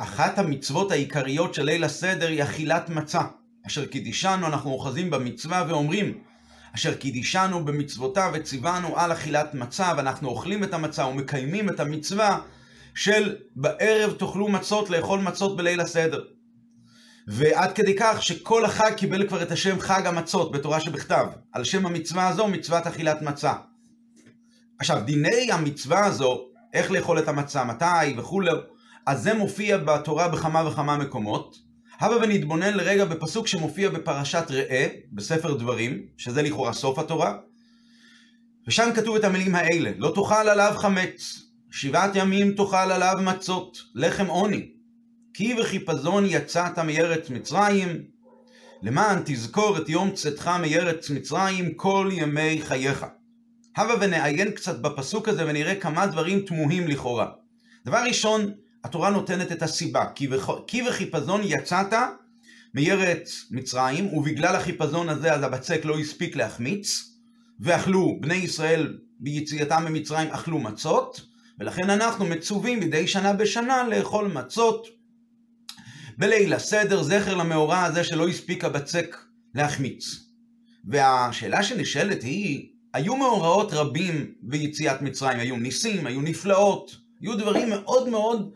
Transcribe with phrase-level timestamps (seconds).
[0.00, 3.20] אחת המצוות העיקריות של ליל הסדר היא אכילת מצה.
[3.66, 6.18] אשר קידישנו אנחנו אוחזים במצווה ואומרים,
[6.74, 12.40] אשר קידישנו במצוותיו וציוונו על אכילת מצה, ואנחנו אוכלים את המצה ומקיימים את המצווה
[12.94, 16.24] של בערב תאכלו מצות, לאכול מצות בליל הסדר.
[17.28, 21.86] ועד כדי כך שכל החג קיבל כבר את השם חג המצות בתורה שבכתב, על שם
[21.86, 23.52] המצווה הזו, מצוות אכילת מצה.
[24.78, 28.50] עכשיו, דיני המצווה הזו, איך לאכול את המצה, מתי וכולי,
[29.08, 31.58] אז זה מופיע בתורה בכמה וכמה מקומות.
[32.00, 37.38] הבה ונתבונן לרגע בפסוק שמופיע בפרשת ראה, בספר דברים, שזה לכאורה סוף התורה,
[38.66, 44.26] ושם כתוב את המילים האלה, לא תאכל עליו חמץ, שבעת ימים תאכל עליו מצות, לחם
[44.26, 44.70] עוני,
[45.34, 48.02] כי וחיפזון יצאת מארץ מצרים,
[48.82, 53.06] למען תזכור את יום צאתך מארץ מצרים כל ימי חייך.
[53.76, 57.26] הבה ונעיין קצת בפסוק הזה ונראה כמה דברים תמוהים לכאורה.
[57.86, 58.52] דבר ראשון,
[58.84, 60.04] התורה נותנת את הסיבה,
[60.66, 61.92] כי וחיפזון יצאת
[62.74, 67.04] מארץ מצרים, ובגלל החיפזון הזה אז הבצק לא הספיק להחמיץ,
[67.60, 71.20] ואכלו, בני ישראל ביציאתם ממצרים אכלו מצות,
[71.60, 74.86] ולכן אנחנו מצווים מדי שנה בשנה לאכול מצות.
[76.18, 79.16] בליל הסדר, זכר למאורע הזה שלא הספיק הבצק
[79.54, 80.04] להחמיץ.
[80.84, 88.08] והשאלה שנשאלת היא, היו מאורעות רבים ביציאת מצרים, היו ניסים, היו נפלאות, היו דברים מאוד
[88.08, 88.50] מאוד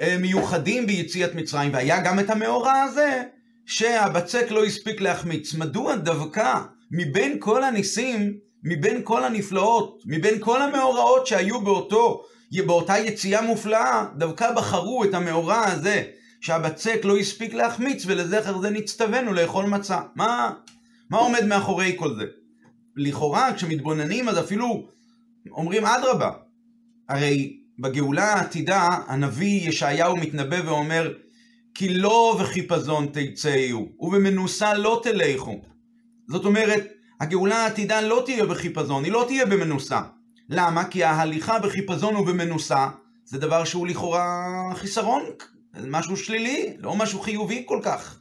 [0.00, 3.22] אה, מיוחדים ביציאת מצרים, והיה גם את המאורע הזה
[3.66, 5.54] שהבצק לא הספיק להחמיץ.
[5.54, 12.22] מדוע דווקא מבין כל הניסים, מבין כל הנפלאות, מבין כל המאורעות שהיו באותו,
[12.66, 16.02] באותה יציאה מופלאה, דווקא בחרו את המאורע הזה
[16.40, 20.00] שהבצק לא הספיק להחמיץ ולזכר זה נצטווינו לאכול מצה.
[20.14, 20.52] מה,
[21.10, 22.24] מה עומד מאחורי כל זה?
[22.96, 24.86] לכאורה כשמתבוננים אז אפילו
[25.50, 26.30] אומרים אדרבה.
[27.08, 31.12] הרי בגאולה העתידה הנביא ישעיהו מתנבא ואומר
[31.74, 35.60] כי לא וחיפזון תצאו ובמנוסה לא תלכו.
[36.28, 40.00] זאת אומרת הגאולה העתידה לא תהיה בחיפזון, היא לא תהיה במנוסה.
[40.48, 40.84] למה?
[40.84, 42.88] כי ההליכה בחיפזון ובמנוסה
[43.24, 45.22] זה דבר שהוא לכאורה חיסרון
[45.86, 48.20] משהו שלילי, לא משהו חיובי כל כך.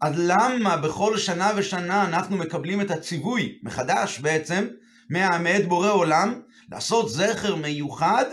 [0.00, 4.66] אז למה בכל שנה ושנה אנחנו מקבלים את הציווי, מחדש בעצם,
[5.10, 6.40] מאת בורא עולם,
[6.70, 8.24] לעשות זכר מיוחד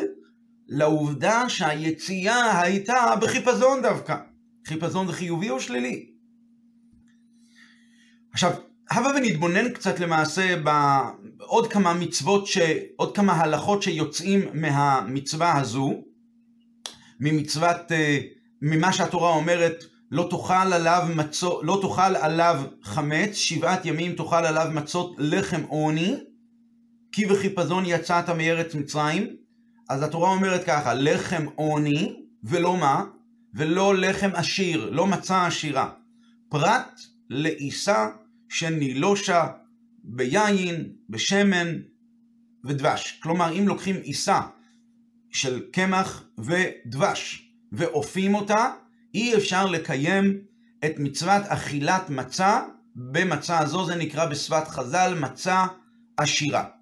[0.68, 4.16] לעובדה שהיציאה הייתה בחיפזון דווקא.
[4.68, 6.06] חיפזון זה חיובי או שלילי?
[8.34, 8.52] עכשיו,
[8.92, 10.56] הבה ונתבונן קצת למעשה
[11.38, 12.58] בעוד כמה מצוות, ש...
[12.96, 15.94] עוד כמה הלכות שיוצאים מהמצווה הזו,
[17.20, 18.20] ממצוות אה,
[18.62, 24.68] ממה שהתורה אומרת, לא תאכל עליו מצות, לא תאכל עליו חמץ, שבעת ימים תאכל עליו
[24.74, 26.16] מצות לחם עוני,
[27.12, 29.47] כי וחיפזון יצאת מארץ מצרים.
[29.90, 33.04] אז התורה אומרת ככה, לחם עוני, ולא מה?
[33.54, 35.90] ולא לחם עשיר, לא מצה עשירה.
[36.50, 38.08] פרט לעיסה
[38.50, 39.48] שנילושה
[40.04, 41.68] ביין, בשמן
[42.66, 43.20] ודבש.
[43.24, 44.42] כלומר, אם לוקחים עיסה
[45.32, 48.72] של קמח ודבש, ואופים אותה,
[49.14, 50.42] אי אפשר לקיים
[50.86, 52.62] את מצוות אכילת מצה
[52.96, 55.66] במצה הזו, זה נקרא בשפת חז"ל מצה
[56.18, 56.77] עשירה.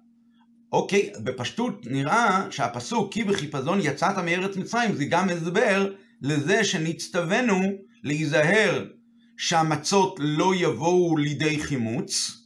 [0.76, 5.92] אוקיי, בפשטות נראה שהפסוק כי בחיפזון יצאת מארץ מצרים זה גם הסבר
[6.22, 7.72] לזה שנצטווינו
[8.02, 8.84] להיזהר
[9.36, 12.42] שהמצות לא יבואו לידי חימוץ,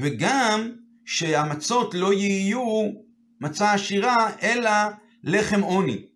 [0.00, 0.70] וגם
[1.04, 2.90] שהמצות לא יהיו
[3.40, 4.70] מצה עשירה, אלא
[5.24, 6.06] לחם עוני.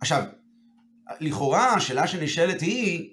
[0.00, 0.22] עכשיו,
[1.20, 3.10] לכאורה השאלה שנשאלת היא,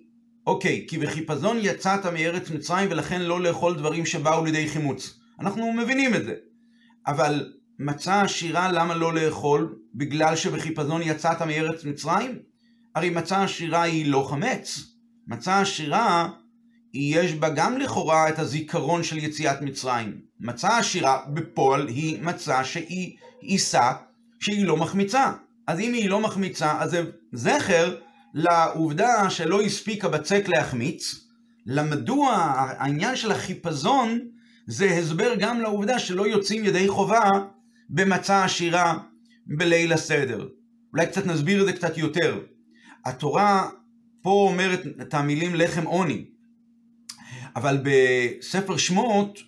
[0.48, 5.20] אוקיי, כי בחיפזון יצאת מארץ מצרים ולכן לא לאכול דברים שבאו לידי חימוץ.
[5.40, 6.34] אנחנו מבינים את זה.
[7.08, 9.76] אבל מצה עשירה למה לא לאכול?
[9.96, 12.40] בגלל שבחיפזון יצאת מארץ מצרים?
[12.96, 14.80] הרי מצה עשירה היא לא חמץ.
[15.28, 16.30] מצה עשירה,
[16.94, 20.22] יש בה גם לכאורה את הזיכרון של יציאת מצרים.
[20.40, 23.92] מצה עשירה בפועל היא מצה שהיא עיסה
[24.40, 25.32] שהיא לא מחמיצה.
[25.68, 27.04] אז אם היא לא מחמיצה, אז זה
[27.34, 27.96] זכר
[28.34, 31.16] לעובדה שלא הספיק הבצק להחמיץ,
[31.66, 32.36] למדוע
[32.78, 34.20] העניין של החיפזון
[34.68, 37.30] זה הסבר גם לעובדה שלא יוצאים ידי חובה
[37.90, 38.98] במצה עשירה
[39.48, 40.48] בליל הסדר.
[40.94, 42.40] אולי קצת נסביר את זה קצת יותר.
[43.06, 43.70] התורה
[44.22, 46.26] פה אומרת את המילים לחם עוני,
[47.56, 49.40] אבל בספר שמות,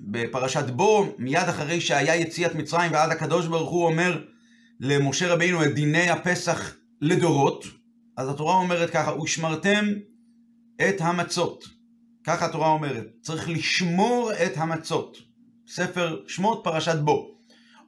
[0.00, 4.24] בפרשת בו, מיד אחרי שהיה יציאת מצרים ועד הקדוש ברוך הוא אומר
[4.80, 7.64] למשה רבינו את דיני הפסח לדורות,
[8.16, 9.84] אז התורה אומרת ככה, ושמרתם
[10.88, 11.64] את המצות.
[12.24, 15.18] ככה התורה אומרת, צריך לשמור את המצות.
[15.68, 17.35] ספר שמות פרשת בו.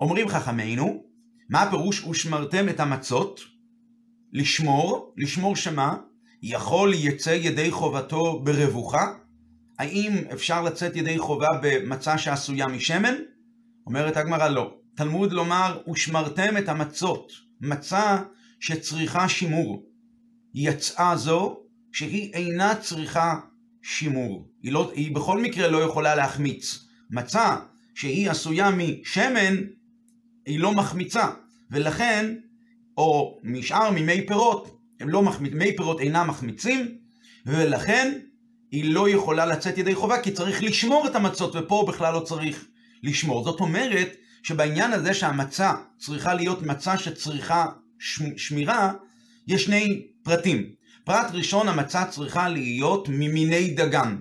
[0.00, 1.04] אומרים חכמינו,
[1.48, 3.40] מה הפירוש ושמרתם את המצות?
[4.32, 5.96] לשמור, לשמור שמה?
[6.42, 9.14] יכול יצא ידי חובתו ברבוכה?
[9.78, 13.14] האם אפשר לצאת ידי חובה במצה שעשויה משמן?
[13.86, 14.74] אומרת הגמרא לא.
[14.94, 18.22] תלמוד לומר, ושמרתם את המצות, מצה
[18.60, 19.86] שצריכה שימור.
[20.54, 21.56] יצאה זו
[21.92, 23.40] שהיא אינה צריכה
[23.82, 24.48] שימור.
[24.62, 26.84] היא, לא, היא בכל מקרה לא יכולה להחמיץ.
[27.10, 27.56] מצה
[27.94, 29.54] שהיא עשויה משמן,
[30.48, 31.28] היא לא מחמיצה.
[31.70, 32.34] ולכן,
[32.96, 35.52] או משאר ממי פירות, הם לא מחמיצ...
[35.52, 36.98] מי פירות אינם מחמיצים,
[37.46, 38.18] ולכן
[38.70, 42.66] היא לא יכולה לצאת ידי חובה, כי צריך לשמור את המצות, ופה בכלל לא צריך
[43.02, 43.44] לשמור.
[43.44, 47.66] זאת אומרת, שבעניין הזה שהמצה צריכה להיות מצה שצריכה
[48.36, 48.92] שמירה,
[49.46, 50.64] יש שני פרטים.
[51.04, 54.16] פרט ראשון, המצה צריכה להיות ממיני דגן.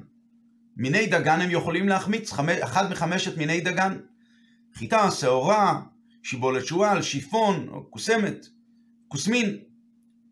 [0.78, 2.34] מיני דגן הם יכולים להחמיץ,
[2.64, 3.98] אחד מחמשת מיני דגן.
[4.76, 5.80] חיטה, שעורה,
[6.30, 8.46] שיבולת שועל, שיפון, או קוסמת,
[9.08, 9.58] כוסמין.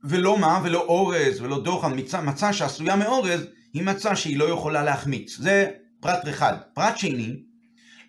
[0.04, 3.42] ולא מה, ולא אורז, ולא דוחן, מצה, מצה שעשויה מאורז,
[3.74, 5.38] היא מצה שהיא לא יכולה להחמיץ.
[5.38, 6.54] זה פרט אחד.
[6.74, 7.36] פרט שני,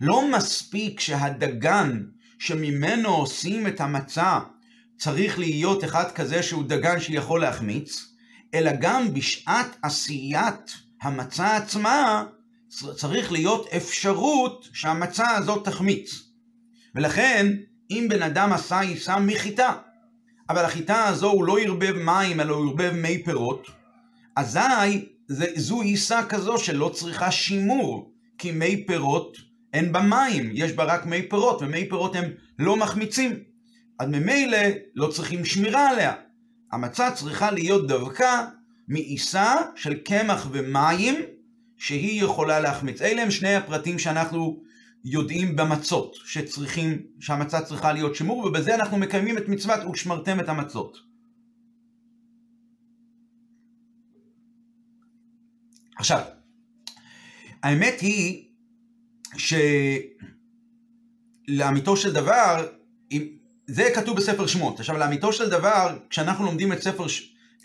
[0.01, 2.03] לא מספיק שהדגן
[2.39, 4.39] שממנו עושים את המצה
[4.99, 8.15] צריך להיות אחד כזה שהוא דגן שיכול להחמיץ,
[8.55, 12.25] אלא גם בשעת עשיית המצה עצמה
[12.97, 16.23] צריך להיות אפשרות שהמצה הזאת תחמיץ.
[16.95, 17.47] ולכן,
[17.91, 19.73] אם בן אדם עשה עיסה מחיטה,
[20.51, 23.67] אבל החיטה הזו הוא לא ערבב מים, אלא הוא ערבב מי פירות,
[24.37, 25.09] אזי
[25.57, 29.37] זו עיסה כזו שלא צריכה שימור, כי מי פירות
[29.73, 32.25] אין בה מים, יש בה רק מי פירות, ומי פירות הם
[32.59, 33.33] לא מחמיצים.
[33.99, 34.59] אז ממילא
[34.95, 36.13] לא צריכים שמירה עליה.
[36.73, 38.45] המצה צריכה להיות דווקא
[38.89, 41.15] מעיסה של קמח ומים
[41.77, 43.03] שהיא יכולה להחמיץ.
[43.03, 44.61] אלה הם שני הפרטים שאנחנו
[45.09, 50.99] יודעים במצות, שצריכים, שהמצה צריכה להיות שימור, ובזה אנחנו מקיימים את מצוות ושמרתם את המצות.
[55.97, 56.23] עכשיו,
[57.63, 58.49] האמת היא
[61.49, 62.67] שלאמיתו של דבר,
[63.67, 64.81] זה כתוב בספר שמות.
[64.81, 67.07] עכשיו, לאמיתו של דבר, כשאנחנו לומדים את ספר,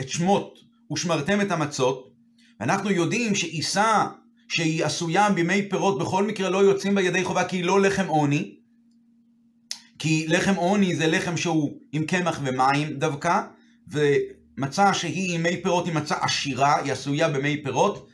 [0.02, 0.60] את שמות,
[0.92, 2.12] ושמרתם את המצות,
[2.60, 4.08] ואנחנו יודעים שעיסה
[4.52, 8.08] שהיא עשויה בימי פירות בכל מקרה לא יוצאים בה ידי חובה כי היא לא לחם
[8.08, 8.56] עוני,
[10.00, 13.42] כי לחם עוני זה לחם שהוא עם קמח ומים דווקא,
[13.88, 18.08] ומצה שהיא עם מי פירות היא מצה עשירה, היא עשויה במי פירות,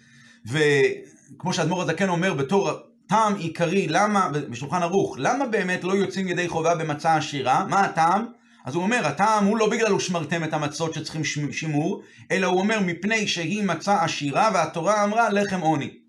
[0.45, 2.71] וכמו שאדמו"ר הזקן אומר בתור
[3.07, 7.65] טעם עיקרי, למה, בשולחן ערוך, למה באמת לא יוצאים ידי חובה במצה עשירה?
[7.69, 8.25] מה הטעם?
[8.65, 12.01] אז הוא אומר, הטעם הוא לא בגלל ושמרתם את המצות שצריכים שימור,
[12.31, 16.06] אלא הוא אומר מפני שהיא מצה עשירה והתורה אמרה לחם עוני.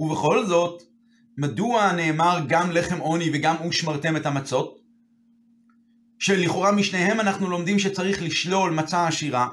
[0.00, 0.82] ובכל זאת,
[1.38, 4.78] מדוע נאמר גם לחם עוני וגם ושמרתם את המצות?
[6.18, 9.48] שלכאורה משניהם אנחנו לומדים שצריך לשלול מצה עשירה.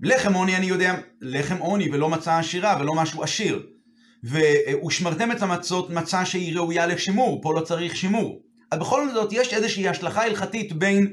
[0.00, 3.66] לחם עוני אני יודע, לחם עוני ולא מצה עשירה ולא משהו עשיר.
[4.24, 8.42] ושמרתם את המצות מצה שהיא ראויה לשימור, פה לא צריך שימור.
[8.70, 11.12] אז בכל זאת יש איזושהי השלכה הלכתית בין,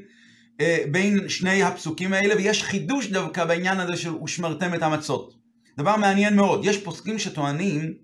[0.60, 5.34] אה, בין שני הפסוקים האלה, ויש חידוש דווקא בעניין הזה של ושמרתם את המצות.
[5.78, 7.94] דבר מעניין מאוד, יש פוסקים שטוענים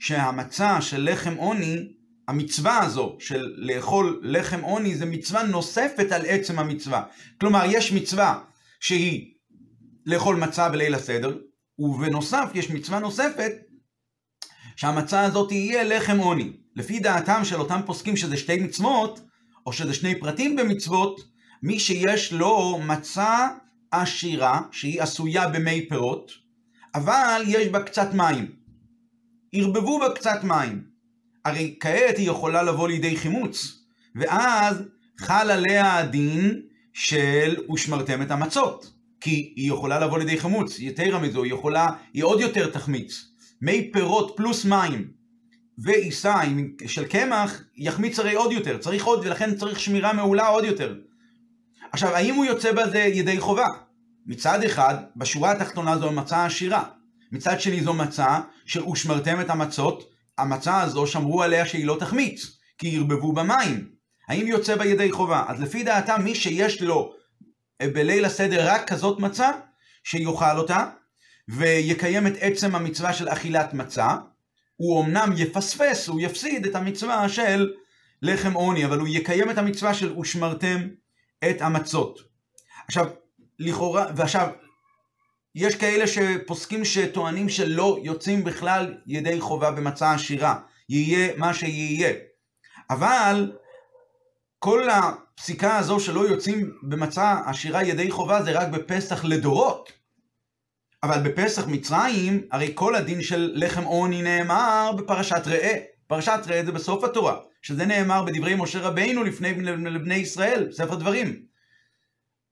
[0.00, 1.88] שהמצה של לחם עוני,
[2.28, 7.02] המצווה הזו של לאכול לחם עוני זה מצווה נוספת על עצם המצווה.
[7.40, 8.40] כלומר, יש מצווה
[8.80, 9.34] שהיא
[10.06, 11.38] לאכול מצה בליל הסדר,
[11.78, 13.52] ובנוסף יש מצווה נוספת
[14.76, 16.52] שהמצה הזאת תהיה לחם עוני.
[16.76, 19.20] לפי דעתם של אותם פוסקים שזה שתי מצוות,
[19.66, 21.20] או שזה שני פרטים במצוות,
[21.62, 23.48] מי שיש לו מצה
[23.90, 26.30] עשירה, שהיא עשויה במי פירות,
[26.94, 28.63] אבל יש בה קצת מים.
[29.54, 30.84] ערבבו בה קצת מים.
[31.44, 33.84] הרי כעת היא יכולה לבוא לידי חימוץ,
[34.14, 34.82] ואז
[35.18, 36.60] חל עליה הדין
[36.92, 38.92] של ושמרתם את המצות.
[39.20, 43.24] כי היא יכולה לבוא לידי חימוץ, יתרה מזו, היא יכולה, היא עוד יותר תחמיץ.
[43.62, 45.10] מי פירות פלוס מים
[45.78, 46.34] ועיסה
[46.86, 50.94] של קמח יחמיץ הרי עוד יותר, צריך עוד ולכן צריך שמירה מעולה עוד יותר.
[51.92, 53.66] עכשיו, האם הוא יוצא בזה ידי חובה?
[54.26, 56.84] מצד אחד, בשורה התחתונה זו מצה עשירה.
[57.34, 62.58] מצד שני זו מצה של ושמרתם את המצות, המצה הזו שמרו עליה שהיא לא תחמיץ,
[62.78, 63.90] כי ערבבו במים.
[64.28, 65.44] האם יוצא בה ידי חובה?
[65.48, 67.14] אז לפי דעתם, מי שיש לו
[67.80, 69.50] אה, בליל הסדר רק כזאת מצה,
[70.04, 70.86] שיאכל אותה,
[71.48, 74.16] ויקיים את עצם המצווה של אכילת מצה,
[74.76, 77.72] הוא אמנם יפספס, הוא יפסיד את המצווה של
[78.22, 80.88] לחם עוני, אבל הוא יקיים את המצווה של ושמרתם
[81.50, 82.18] את המצות.
[82.86, 83.10] עכשיו,
[83.58, 84.48] לכאורה, ועכשיו,
[85.54, 92.12] יש כאלה שפוסקים שטוענים שלא יוצאים בכלל ידי חובה במצה עשירה, יהיה מה שיהיה.
[92.90, 93.52] אבל
[94.58, 99.92] כל הפסיקה הזו שלא יוצאים במצה עשירה ידי חובה זה רק בפסח לדורות.
[101.02, 105.78] אבל בפסח מצרים, הרי כל הדין של לחם עוני נאמר בפרשת ראה.
[106.06, 111.42] פרשת ראה זה בסוף התורה, שזה נאמר בדברי משה רבינו לפני לבני ישראל, ספר דברים.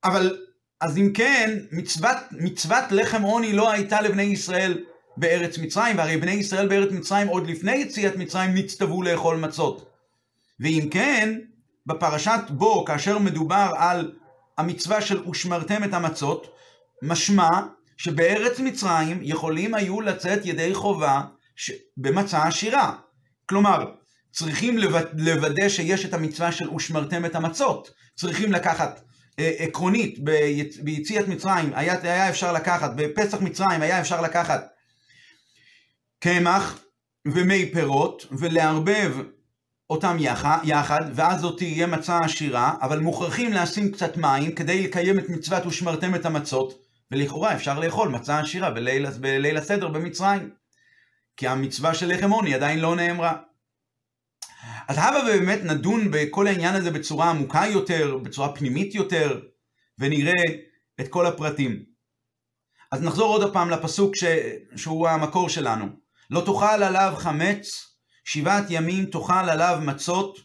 [0.04, 0.38] אבל,
[0.82, 4.84] אז אם כן, מצוות, מצוות לחם עוני לא הייתה לבני ישראל
[5.16, 9.90] בארץ מצרים, והרי בני ישראל בארץ מצרים עוד לפני יציאת מצרים נצטוו לאכול מצות.
[10.60, 11.38] ואם כן,
[11.86, 14.12] בפרשת בו, כאשר מדובר על
[14.58, 16.46] המצווה של ושמרתם את המצות,
[17.02, 17.48] משמע
[17.96, 21.20] שבארץ מצרים יכולים היו לצאת ידי חובה
[21.56, 21.70] ש...
[21.96, 22.92] במצה עשירה.
[23.48, 23.84] כלומר,
[24.32, 24.78] צריכים
[25.12, 27.90] לוודא שיש את המצווה של ושמרתם את המצות.
[28.16, 29.00] צריכים לקחת
[29.38, 30.76] עקרונית, ביצ...
[30.76, 34.68] ביציאת מצרים היה, היה אפשר לקחת, בפסח מצרים היה אפשר לקחת
[36.18, 36.78] קמח
[37.28, 39.16] ומי פירות ולערבב
[39.90, 40.16] אותם
[40.64, 45.66] יחד, ואז זאת תהיה מצה עשירה, אבל מוכרחים לשים קצת מים כדי לקיים את מצוות
[45.66, 50.50] ושמרתם את המצות, ולכאורה אפשר לאכול מצה עשירה בליל, בליל הסדר במצרים.
[51.36, 53.36] כי המצווה של לחם עוני עדיין לא נאמרה.
[54.88, 59.40] אז הבה באמת נדון בכל העניין הזה בצורה עמוקה יותר, בצורה פנימית יותר,
[59.98, 60.44] ונראה
[61.00, 61.82] את כל הפרטים.
[62.92, 64.24] אז נחזור עוד פעם לפסוק ש...
[64.76, 65.86] שהוא המקור שלנו.
[66.30, 70.38] לא תאכל עליו חמץ שבעת ימים תאכל עליו מצות,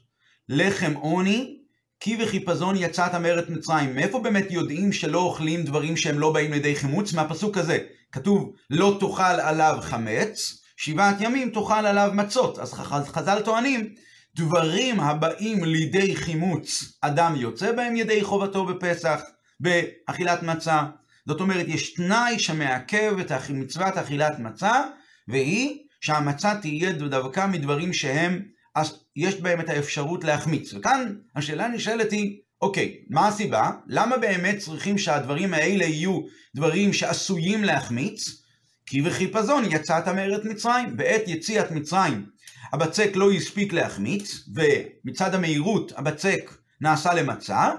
[0.49, 1.57] לחם עוני,
[1.99, 3.95] כי וחיפזון יצאת מארץ מצרים.
[3.95, 7.13] מאיפה באמת יודעים שלא אוכלים דברים שהם לא באים לידי חימוץ?
[7.13, 7.77] מהפסוק הזה.
[8.11, 12.59] כתוב, לא תאכל עליו חמץ, שבעת ימים תאכל עליו מצות.
[12.59, 12.73] אז
[13.13, 13.93] חז"ל טוענים,
[14.37, 19.21] דברים הבאים לידי חימוץ, אדם יוצא בהם ידי חובתו בפסח,
[19.59, 20.83] באכילת מצה.
[21.27, 24.83] זאת אומרת, יש תנאי שמעכב את מצוות אכילת מצה,
[25.27, 28.41] והיא שהמצה תהיה דווקא מדברים שהם,
[29.15, 30.73] יש בהם את האפשרות להחמיץ.
[30.73, 33.71] וכאן השאלה נשאלת היא, אוקיי, מה הסיבה?
[33.87, 36.19] למה באמת צריכים שהדברים האלה יהיו
[36.55, 38.43] דברים שעשויים להחמיץ?
[38.85, 40.97] כי וחיפזון יצאת מארץ מצרים.
[40.97, 42.25] בעת יציאת מצרים
[42.73, 46.51] הבצק לא הספיק להחמיץ, ומצד המהירות הבצק
[46.81, 47.71] נעשה למצה,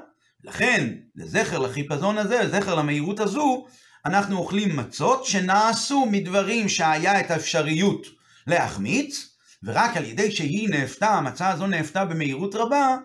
[0.45, 3.67] לכן, לזכר לחיפזון הזה, לזכר למהירות הזו,
[4.07, 8.07] אנחנו אוכלים מצות שנעשו מדברים שהיה את האפשריות
[8.47, 9.29] להחמיץ,
[9.63, 12.97] ורק על ידי שהיא נאפתה, המצה הזו נאפתה במהירות רבה,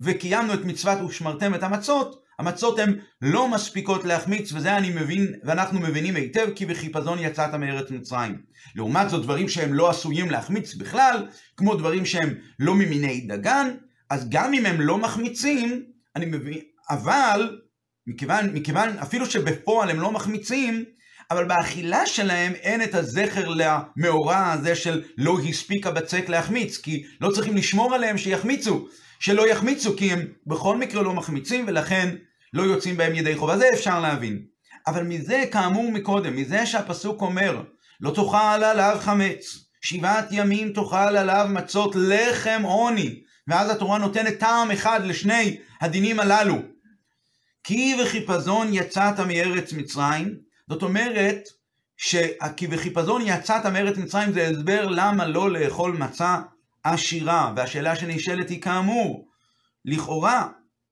[0.00, 5.80] וקיימנו את מצוות ושמרתם את המצות, המצות הן לא מספיקות להחמיץ, וזה אני מבין, ואנחנו
[5.80, 8.42] מבינים היטב, כי בחיפזון יצאת מארץ מצרים.
[8.74, 13.70] לעומת זאת, דברים שהם לא עשויים להחמיץ בכלל, כמו דברים שהם לא ממיני דגן,
[14.10, 15.84] אז גם אם הם לא מחמיצים,
[16.16, 16.58] אני מבין,
[16.90, 17.60] אבל
[18.06, 20.84] מכיוון, מכיוון אפילו שבפועל הם לא מחמיצים,
[21.30, 27.30] אבל באכילה שלהם אין את הזכר למאורע הזה של לא הספיק הבצק להחמיץ, כי לא
[27.30, 32.16] צריכים לשמור עליהם שיחמיצו, שלא יחמיצו, כי הם בכל מקרה לא מחמיצים ולכן
[32.52, 34.42] לא יוצאים בהם ידי חובה, זה אפשר להבין.
[34.86, 37.62] אבל מזה, כאמור מקודם, מזה שהפסוק אומר,
[38.00, 44.70] לא תאכל עליו חמץ, שבעת ימים תאכל עליו מצות לחם עוני, ואז התורה נותנת טעם
[44.70, 46.58] אחד לשני הדינים הללו,
[47.64, 50.36] כי וחיפזון יצאת מארץ מצרים,
[50.68, 51.48] זאת אומרת
[51.96, 56.38] שכי וחיפזון יצאת מארץ מצרים זה הסבר למה לא לאכול מצה
[56.84, 59.28] עשירה, והשאלה שנשאלת היא כאמור,
[59.84, 60.48] לכאורה,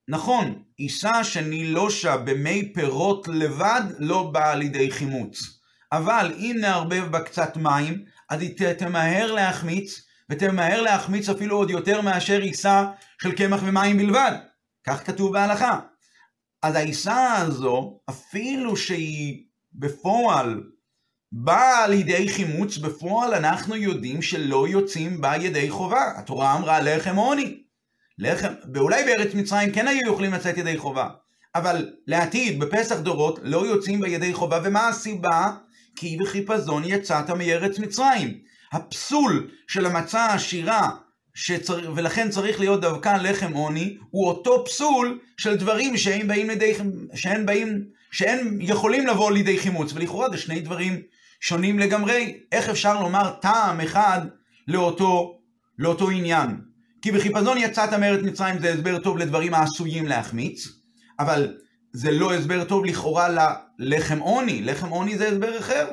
[0.09, 5.61] נכון, עיסה שנילושה במי פירות לבד לא באה לידי חימוץ,
[5.93, 12.01] אבל אם נערבב בה קצת מים, אז היא תמהר להחמיץ, ותמהר להחמיץ אפילו עוד יותר
[12.01, 12.87] מאשר עיסה
[13.23, 14.33] של קמח ומים בלבד.
[14.87, 15.81] כך כתוב בהלכה.
[16.63, 20.63] אז העיסה הזו, אפילו שהיא בפועל
[21.33, 26.13] באה לידי חימוץ, בפועל אנחנו יודעים שלא יוצאים בה ידי חובה.
[26.17, 27.68] התורה אמרה לחם עוני.
[28.19, 31.09] לחם, ואולי בארץ מצרים כן היו יכולים לצאת ידי חובה.
[31.55, 35.51] אבל לעתיד, בפסח דורות, לא יוצאים בה ידי חובה, ומה הסיבה?
[35.97, 38.39] כי בחיפזון יצאת מארץ מצרים.
[38.73, 40.91] הפסול של המצה העשירה
[41.35, 41.93] שצר...
[41.97, 46.75] ולכן צריך להיות דווקא לחם עוני, הוא אותו פסול של דברים שהם באים לידי,
[47.15, 51.03] שהם באים, שהם יכולים לבוא לידי חימוץ, ולכאורה זה שני דברים
[51.41, 52.41] שונים לגמרי.
[52.53, 54.21] איך אפשר לומר טעם אחד
[54.69, 55.39] לאותו,
[55.79, 56.68] לאותו עניין?
[57.03, 60.69] כי בחיפזון יצאת מארץ מצרים זה הסבר טוב לדברים העשויים להחמיץ,
[61.19, 61.57] אבל
[61.93, 65.87] זה לא הסבר טוב לכאורה ללחם עוני, לחם עוני זה הסבר אחר.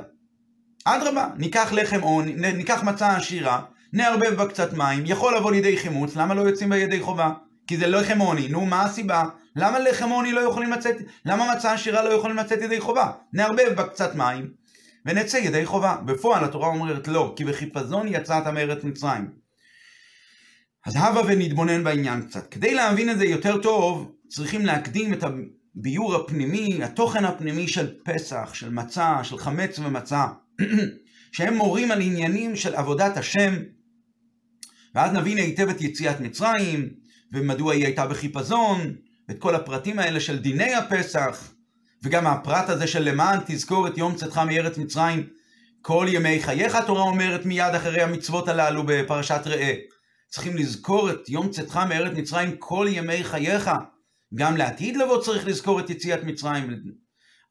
[0.86, 3.62] אדרבה, ניקח לחם עוני, ניקח מצה עשירה,
[3.94, 7.32] נערבב בה קצת מים, יכול לבוא לידי חימוץ, למה לא יוצאים בה ידי חובה?
[7.68, 9.24] כי זה לחם עוני, נו מה הסיבה?
[9.56, 10.96] למה לחם עוני לא יכולים לצאת,
[11.26, 13.12] למה מצה עשירה לא יכולים לצאת ידי חובה?
[13.34, 14.50] נערבב בה קצת מים
[15.06, 15.96] ונצא ידי חובה.
[16.06, 19.45] בפועל התורה אומרת לא, כי בחיפזון יצאת מארץ מצרים.
[20.86, 22.48] אז הבה ונתבונן בעניין קצת.
[22.48, 28.54] כדי להבין את זה יותר טוב, צריכים להקדים את הביור הפנימי, התוכן הפנימי של פסח,
[28.54, 30.26] של מצה, של חמץ ומצה,
[31.36, 33.54] שהם מורים על עניינים של עבודת השם,
[34.96, 36.90] ואז נבין היטב את יציאת מצרים,
[37.34, 38.96] ומדוע היא הייתה בחיפזון,
[39.30, 41.54] ואת כל הפרטים האלה של דיני הפסח,
[42.04, 45.28] וגם הפרט הזה של למען תזכור את יום צאתך מארץ מצרים,
[45.82, 49.74] כל ימי חייך התורה אומרת מיד אחרי המצוות הללו בפרשת ראה.
[50.36, 53.72] צריכים לזכור את יום צאתך מארץ מצרים כל ימי חייך.
[54.34, 56.82] גם לעתיד לבוא צריך לזכור את יציאת מצרים.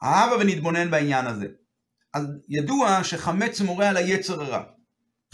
[0.02, 1.46] אהבה ונתבונן בעניין הזה.
[2.14, 4.62] אז ידוע שחמץ מורה על היצר הרע.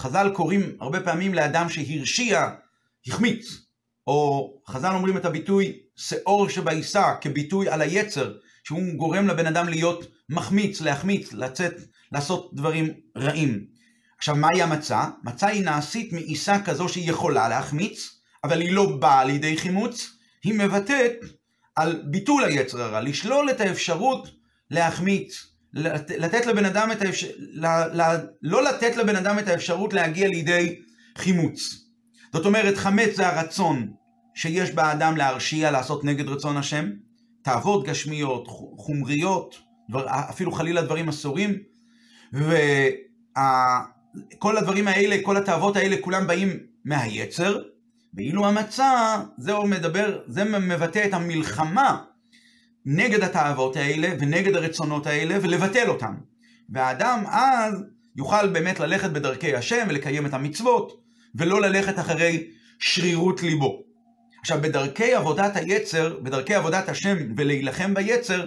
[0.01, 2.51] חז"ל קוראים הרבה פעמים לאדם שהרשיע,
[3.07, 3.59] החמיץ.
[4.07, 10.07] או חז"ל אומרים את הביטוי שאור שבעיסה כביטוי על היצר, שהוא גורם לבן אדם להיות
[10.29, 11.75] מחמיץ, להחמיץ, לצאת,
[12.13, 13.67] לעשות דברים רעים.
[14.21, 15.05] עכשיו, מהי המצה?
[15.25, 20.11] מצה היא נעשית מעיסה כזו שהיא יכולה להחמיץ, אבל היא לא באה לידי חימוץ,
[20.45, 21.13] היא מבטאת
[21.77, 24.29] על ביטול היצר הרע, לשלול את האפשרות
[24.71, 25.47] להחמיץ,
[26.19, 27.35] לתת לבן אדם את האפשרות,
[28.43, 30.79] לא לתת לבן אדם את האפשרות להגיע לידי
[31.19, 31.75] חימוץ.
[32.33, 33.93] זאת אומרת, חמץ זה הרצון
[34.35, 36.91] שיש באדם להרשיע, לעשות נגד רצון השם,
[37.43, 39.59] תאוות גשמיות, חומריות,
[40.07, 41.59] אפילו חלילה דברים אסורים,
[44.15, 47.59] וכל הדברים האלה, כל התאוות האלה, כולם באים מהיצר,
[48.15, 52.03] ואילו המצה, זה מדבר, זה מבטא את המלחמה
[52.87, 56.15] נגד התאוות האלה ונגד הרצונות האלה ולבטל אותם.
[56.69, 57.85] והאדם אז
[58.17, 61.01] יוכל באמת ללכת בדרכי השם ולקיים את המצוות,
[61.35, 62.47] ולא ללכת אחרי
[62.79, 63.83] שרירות ליבו.
[64.41, 68.47] עכשיו, בדרכי עבודת היצר, בדרכי עבודת השם ולהילחם ביצר,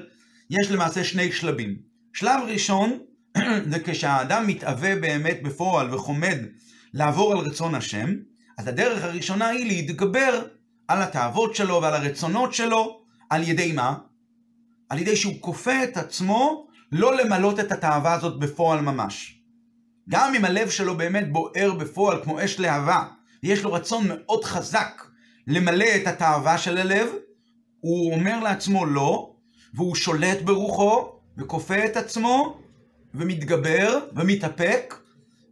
[0.50, 1.75] יש למעשה שני שלבים.
[2.13, 3.00] שלב ראשון,
[3.71, 6.37] זה כשהאדם מתאווה באמת בפועל וחומד
[6.93, 8.09] לעבור על רצון השם,
[8.57, 10.45] אז הדרך הראשונה היא להתגבר
[10.87, 13.95] על התאוות שלו ועל הרצונות שלו, על ידי מה?
[14.89, 19.39] על ידי שהוא כופה את עצמו לא למלות את התאווה הזאת בפועל ממש.
[20.09, 23.05] גם אם הלב שלו באמת בוער בפועל כמו אש להבה,
[23.43, 25.03] ויש לו רצון מאוד חזק
[25.48, 27.07] למלא את התאווה של הלב,
[27.79, 29.35] הוא אומר לעצמו לא,
[29.74, 32.62] והוא שולט ברוחו, וכופה את עצמו,
[33.13, 34.95] ומתגבר, ומתאפק,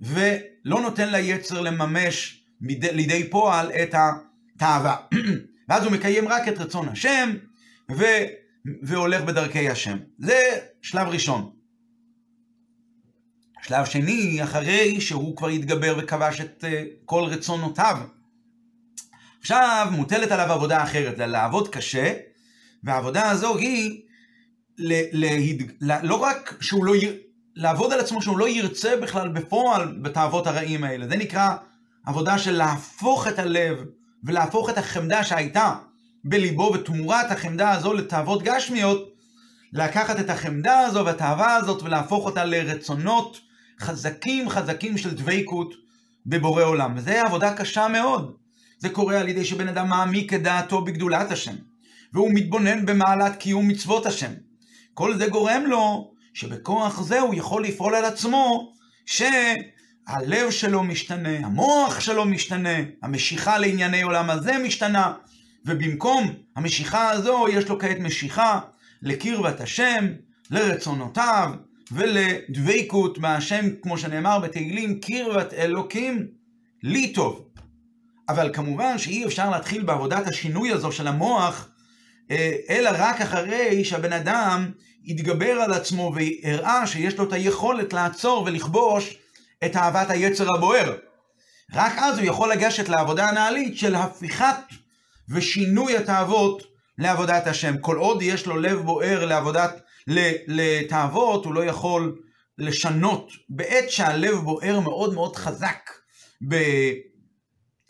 [0.02, 4.96] ולא נותן ליצר לממש לידי פועל את התאווה.
[5.70, 7.30] ואז הוא מקיים רק את רצון השם,
[7.92, 8.04] ו...
[8.84, 9.98] והולך בדרכי השם.
[10.20, 11.52] זה שלב ראשון.
[13.64, 16.68] שלב שני, אחרי שהוא כבר התגבר וכבש את uh,
[17.06, 17.98] כל רצונותיו,
[19.40, 22.14] עכשיו מוטלת עליו עבודה אחרת, לעבוד קשה,
[22.84, 24.02] והעבודה הזו היא
[24.78, 25.64] להד...
[26.04, 27.18] לא רק שהוא לא, י...
[27.56, 31.56] לעבוד על עצמו שהוא לא ירצה בכלל בפועל בתאוות הרעים האלה, זה נקרא
[32.06, 33.84] עבודה של להפוך את הלב
[34.24, 35.76] ולהפוך את החמדה שהייתה
[36.24, 39.12] בליבו ותמורת החמדה הזו לתאוות גשמיות,
[39.74, 43.40] לקחת את החמדה הזו והתאווה הזאת ולהפוך אותה לרצונות
[43.80, 45.74] חזקים חזקים של דבקות
[46.26, 46.94] בבורא עולם.
[46.98, 48.36] וזו עבודה קשה מאוד.
[48.80, 51.56] זה קורה על ידי שבן אדם מעמיק את דעתו בגדולת השם,
[52.14, 54.32] והוא מתבונן במעלת קיום מצוות השם.
[54.94, 58.74] כל זה גורם לו שבכוח זה הוא יכול לפעול על עצמו
[59.06, 65.14] שהלב שלו משתנה, המוח שלו משתנה, המשיכה לענייני עולם הזה משתנה,
[65.66, 68.60] ובמקום המשיכה הזו יש לו כעת משיכה
[69.02, 70.08] לקרבת השם,
[70.52, 71.52] לרצונותיו
[71.92, 76.28] ולדבקות מהשם, כמו שנאמר בתהילים, קרבת אלוקים
[76.84, 77.46] לי טוב.
[78.30, 81.70] אבל כמובן שאי אפשר להתחיל בעבודת השינוי הזו של המוח,
[82.70, 84.72] אלא רק אחרי שהבן אדם
[85.04, 89.18] יתגבר על עצמו והראה שיש לו את היכולת לעצור ולכבוש
[89.66, 90.96] את אהבת היצר הבוער.
[91.74, 94.56] רק אז הוא יכול לגשת לעבודה הנעלית של הפיכת
[95.30, 96.64] ושינוי התאוות
[96.98, 97.78] לעבודת השם.
[97.78, 99.82] כל עוד יש לו לב בוער לעבודת,
[100.48, 102.22] לתאוות, הוא לא יכול
[102.58, 103.32] לשנות.
[103.50, 105.90] בעת שהלב בוער מאוד מאוד חזק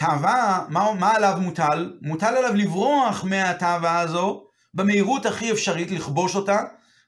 [0.02, 1.94] בתאווה, מה, מה עליו מוטל?
[2.02, 6.60] מוטל עליו לברוח מהתאווה הזו במהירות הכי אפשרית, לכבוש אותה,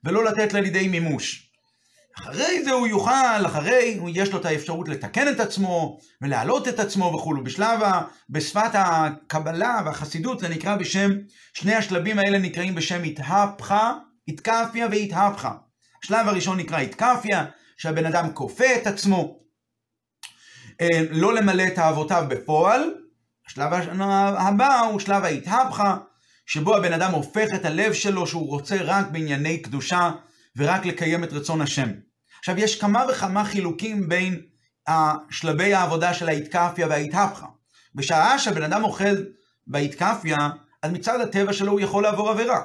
[0.04, 1.50] ולא לתת לה לידי מימוש.
[2.20, 7.14] אחרי זה הוא יוכל, אחרי, יש לו את האפשרות לתקן את עצמו ולהעלות את עצמו
[7.16, 7.44] וכולו.
[7.44, 11.12] בשלב, ה, בשפת הקבלה והחסידות זה נקרא בשם,
[11.54, 13.94] שני השלבים האלה נקראים בשם התהפכה,
[14.28, 15.54] התקפיה והתהפכה.
[16.04, 17.46] השלב הראשון נקרא התקפיה,
[17.78, 19.43] שהבן אדם כופה את עצמו,
[21.12, 22.94] לא למלא את אהבותיו בפועל.
[23.48, 23.74] השלב
[24.38, 25.98] הבא הוא שלב ההתהפכה,
[26.46, 30.12] שבו הבן אדם הופך את הלב שלו שהוא רוצה רק בענייני קדושה
[30.58, 31.90] ורק לקיים את רצון השם.
[32.40, 34.42] עכשיו, יש כמה וכמה חילוקים בין
[35.30, 37.46] שלבי העבודה של האיתקפיה והאיתהפכה.
[37.96, 39.16] בשעה שהבן אדם אוכל
[39.68, 40.50] באיתקפיה,
[40.82, 42.62] אז מצד הטבע שלו הוא יכול לעבור עבירה.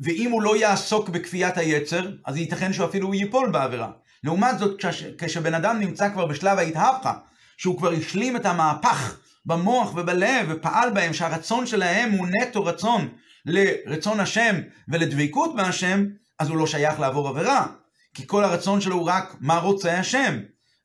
[0.00, 3.90] ואם הוא לא יעסוק בכפיית היצר, אז ייתכן שהוא אפילו ייפול בעבירה.
[4.24, 7.12] לעומת זאת, כש, כשבן אדם נמצא כבר בשלב ההתהפכה,
[7.56, 13.08] שהוא כבר השלים את המהפך במוח ובלב ופעל בהם, שהרצון שלהם הוא נטו רצון
[13.46, 14.56] לרצון השם
[14.88, 16.04] ולדבקות בהשם,
[16.38, 17.66] אז הוא לא שייך לעבור עבירה.
[18.14, 20.38] כי כל הרצון שלו הוא רק מה רוצה השם.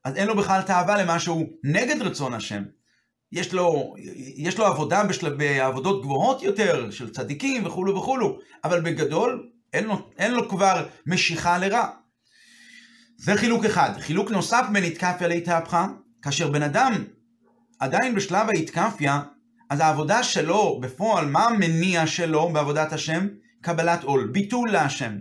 [0.06, 2.64] אז אין לו בכלל תאווה למשהו נגד רצון השם.
[3.32, 3.96] יש לו,
[4.38, 10.10] יש לו עבודה בשל, בעבודות גבוהות יותר, של צדיקים וכולו וכולו, אבל בגדול אין לו,
[10.18, 11.88] אין לו כבר משיכה לרע.
[13.22, 13.92] זה חילוק אחד.
[14.00, 15.88] חילוק נוסף בין התקפיה להתהפכה,
[16.22, 17.04] כאשר בן אדם
[17.80, 19.22] עדיין בשלב ההתקפיה,
[19.70, 23.28] אז העבודה שלו בפועל, מה המניע שלו בעבודת השם?
[23.62, 25.12] קבלת עול, ביטול להשם.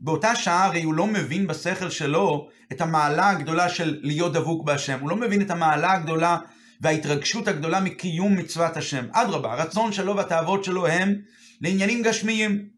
[0.00, 4.98] באותה שעה הרי הוא לא מבין בשכל שלו את המעלה הגדולה של להיות דבוק בהשם.
[5.00, 6.38] הוא לא מבין את המעלה הגדולה
[6.80, 9.06] וההתרגשות הגדולה מקיום מצוות השם.
[9.12, 11.14] אדרבה, הרצון שלו והתאוות שלו הם
[11.60, 12.68] לעניינים גשמיים.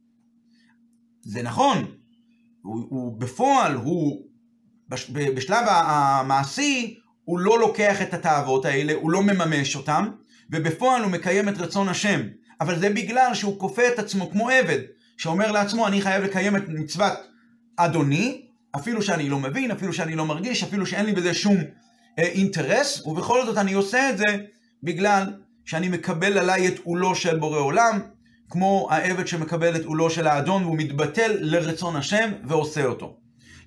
[1.22, 1.84] זה נכון,
[2.62, 4.27] הוא, הוא בפועל, הוא
[5.34, 10.04] בשלב המעשי, הוא לא לוקח את התאוות האלה, הוא לא מממש אותן,
[10.50, 12.20] ובפועל הוא מקיים את רצון השם.
[12.60, 14.78] אבל זה בגלל שהוא כופה את עצמו כמו עבד,
[15.16, 17.12] שאומר לעצמו, אני חייב לקיים את מצוות
[17.76, 18.42] אדוני,
[18.76, 21.56] אפילו שאני לא מבין, אפילו שאני לא מרגיש, אפילו שאין לי בזה שום
[22.18, 24.24] אה, אינטרס, ובכל זאת אני עושה את זה
[24.82, 25.24] בגלל
[25.64, 28.00] שאני מקבל עליי את עולו של בורא עולם,
[28.50, 33.16] כמו העבד שמקבל את עולו של האדון, והוא מתבטל לרצון השם ועושה אותו.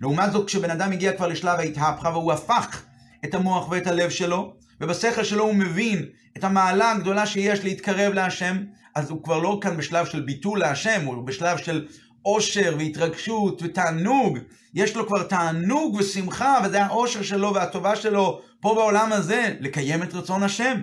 [0.02, 2.82] לעומת זאת, כשבן אדם הגיע כבר לשלב ההתהפכה והוא הפך
[3.26, 6.06] את המוח ואת הלב שלו, ובשכל שלו הוא מבין
[6.38, 8.58] את המעלה הגדולה שיש להתקרב להשם,
[8.96, 11.88] אז הוא כבר לא כאן בשלב של ביטול להשם, הוא בשלב של
[12.26, 14.38] אושר והתרגשות ותענוג.
[14.74, 20.14] יש לו כבר תענוג ושמחה, וזה האושר שלו והטובה שלו פה בעולם הזה, לקיים את
[20.14, 20.82] רצון השם.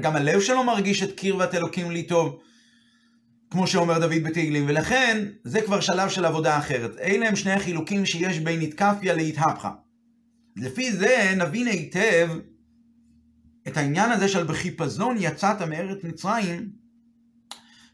[0.00, 2.38] גם הלב שלו מרגיש את קרבת אלוקים לי טוב,
[3.50, 6.90] כמו שאומר דוד בתהילים, ולכן זה כבר שלב של עבודה אחרת.
[7.00, 9.70] אלה הם שני החילוקים שיש בין התקפיה להתהפכה.
[10.56, 12.28] לפי זה נבין היטב
[13.68, 16.70] את העניין הזה של בחיפזון יצאת מארץ מצרים,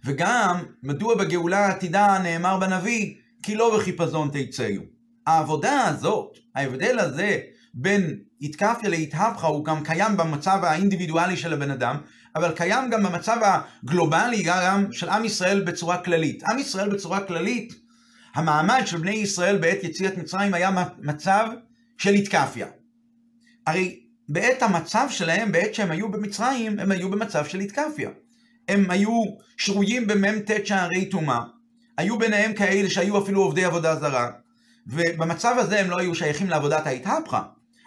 [0.05, 4.83] וגם מדוע בגאולה העתידה נאמר בנביא, כי לא בחיפזון תצאו.
[5.27, 7.41] העבודה הזאת, ההבדל הזה
[7.75, 11.97] בין התקפיה להתהפכה הוא גם קיים במצב האינדיבידואלי של הבן אדם,
[12.37, 16.43] אבל קיים גם במצב הגלובלי גם של עם ישראל בצורה כללית.
[16.51, 17.75] עם ישראל בצורה כללית,
[18.35, 21.49] המעמד של בני ישראל בעת יציאת מצרים היה מצב
[21.99, 22.67] של התקפיה.
[23.67, 28.11] הרי בעת המצב שלהם, בעת שהם היו במצרים, הם היו במצב של התקפיה.
[28.69, 29.23] הם היו
[29.57, 31.41] שרויים במ"ט שערי טומאה,
[31.99, 34.31] היו ביניהם כאלה שהיו אפילו עובדי עבודה זרה,
[34.87, 37.43] ובמצב הזה הם לא היו שייכים לעבודת ההתהפכה.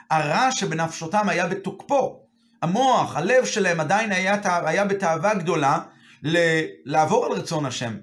[0.09, 2.28] הרע שבנפשותם היה בתוקפו.
[2.61, 5.79] המוח, הלב שלהם עדיין היה, היה בתאווה גדולה
[6.85, 7.93] לעבור על רצון השם.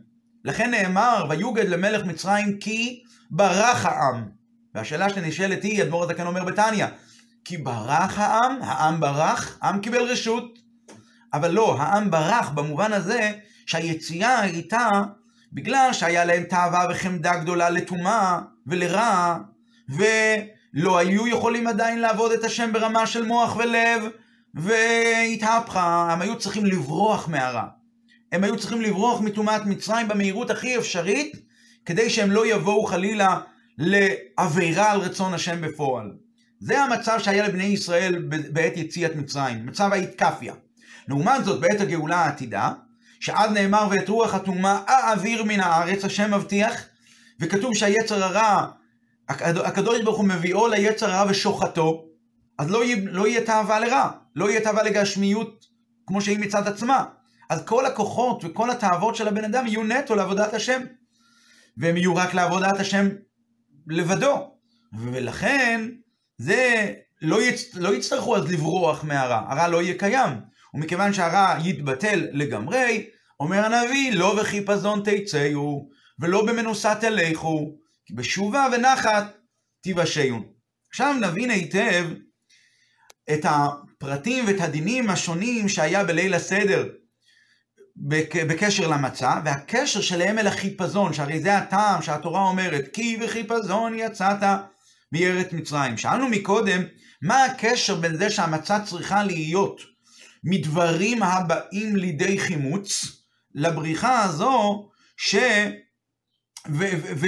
[0.44, 4.28] לכן נאמר, ויוגד למלך מצרים כי ברח העם.
[4.74, 6.86] והשאלה שנשאלת היא, אדמו"ר הזקן אומר בתניא,
[7.44, 10.58] כי ברח העם, העם ברח, העם קיבל רשות.
[11.32, 13.32] אבל לא, העם ברח במובן הזה
[13.66, 15.02] שהיציאה הייתה
[15.52, 19.38] בגלל שהיה להם תאווה וחמדה גדולה לטומאה ולרע,
[19.88, 24.02] ולא היו יכולים עדיין לעבוד את השם ברמה של מוח ולב,
[24.56, 27.64] והתהפכה, הם היו צריכים לברוח מהרע.
[28.32, 31.36] הם היו צריכים לברוח מטומאת מצרים במהירות הכי אפשרית,
[31.86, 33.40] כדי שהם לא יבואו חלילה
[33.78, 36.12] לעבירה על רצון השם בפועל.
[36.60, 40.54] זה המצב שהיה לבני ישראל בעת יציאת מצרים, מצב ההתקפיה.
[41.08, 42.72] לעומת זאת, בעת הגאולה העתידה,
[43.20, 46.84] שאז נאמר ואת רוח הטומאה אעביר מן הארץ, השם מבטיח,
[47.40, 48.66] וכתוב שהיצר הרע,
[49.38, 52.04] הקדוש ברוך הוא מביאו ליצר הרע ושוחטו,
[52.58, 55.64] אז לא יהיה, לא יהיה תאווה לרע, לא יהיה תאווה לגשמיות
[56.07, 57.05] כמו שהיא מצד עצמה.
[57.51, 60.83] אז כל הכוחות וכל התאוות של הבן אדם יהיו נטו לעבודת השם.
[61.77, 63.09] והם יהיו רק לעבודת השם
[63.87, 64.57] לבדו.
[64.92, 65.88] ולכן,
[66.38, 67.75] זה, לא, יצ...
[67.75, 70.31] לא יצטרכו אז לברוח מהרע, הרע לא יהיה קיים.
[70.75, 73.07] ומכיוון שהרע יתבטל לגמרי,
[73.40, 75.88] אומר הנביא, לא בחיפזון תצאו,
[76.20, 79.37] ולא במנוסה תלכו, כי בשובה ונחת
[79.81, 80.44] תיוושעון.
[80.90, 82.07] עכשיו נבין היטב
[83.33, 83.44] את
[83.96, 86.88] הפרטים ואת הדינים השונים שהיה בליל הסדר
[88.46, 94.38] בקשר למצה, והקשר שלהם אל החיפזון, שהרי זה הטעם שהתורה אומרת, כי בחיפזון יצאת
[95.12, 95.96] מארץ מצרים.
[95.96, 96.82] שאלנו מקודם,
[97.22, 99.80] מה הקשר בין זה שהמצה צריכה להיות
[100.44, 103.06] מדברים הבאים לידי חימוץ,
[103.54, 105.35] לבריחה הזו ש...
[106.68, 106.85] ו...
[107.02, 107.16] ו...
[107.16, 107.26] ו...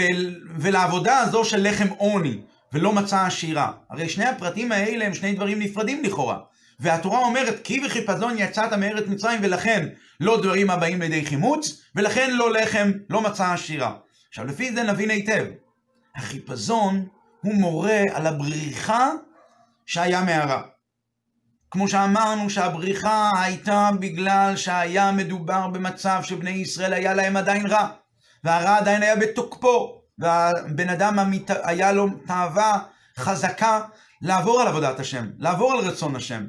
[0.59, 2.40] ולעבודה הזו של לחם עוני,
[2.72, 3.72] ולא מצה עשירה.
[3.90, 6.38] הרי שני הפרטים האלה הם שני דברים נפרדים לכאורה.
[6.80, 9.88] והתורה אומרת, כי וחיפזון יצאת מארץ מצרים, ולכן
[10.20, 13.96] לא דברים הבאים לידי חימוץ, ולכן לא לחם, לא מצה עשירה.
[14.28, 15.44] עכשיו, לפי זה נבין היטב.
[16.16, 17.06] החיפזון
[17.40, 19.10] הוא מורה על הבריחה
[19.86, 20.62] שהיה מהרע.
[21.70, 27.88] כמו שאמרנו שהבריחה הייתה בגלל שהיה מדובר במצב שבני ישראל היה להם עדיין רע,
[28.44, 31.50] והרע עדיין היה בתוקפו, והבן אדם המת...
[31.62, 32.78] היה לו תאווה
[33.18, 33.80] חזקה
[34.22, 36.46] לעבור על עבודת השם, לעבור על רצון השם.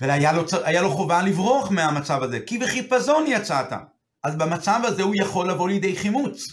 [0.00, 0.42] והיה לו,
[0.82, 3.72] לו חובה לברוח מהמצב הזה, כי בחיפזון יצאת.
[4.24, 6.44] אז במצב הזה הוא יכול לבוא לידי חימוץ.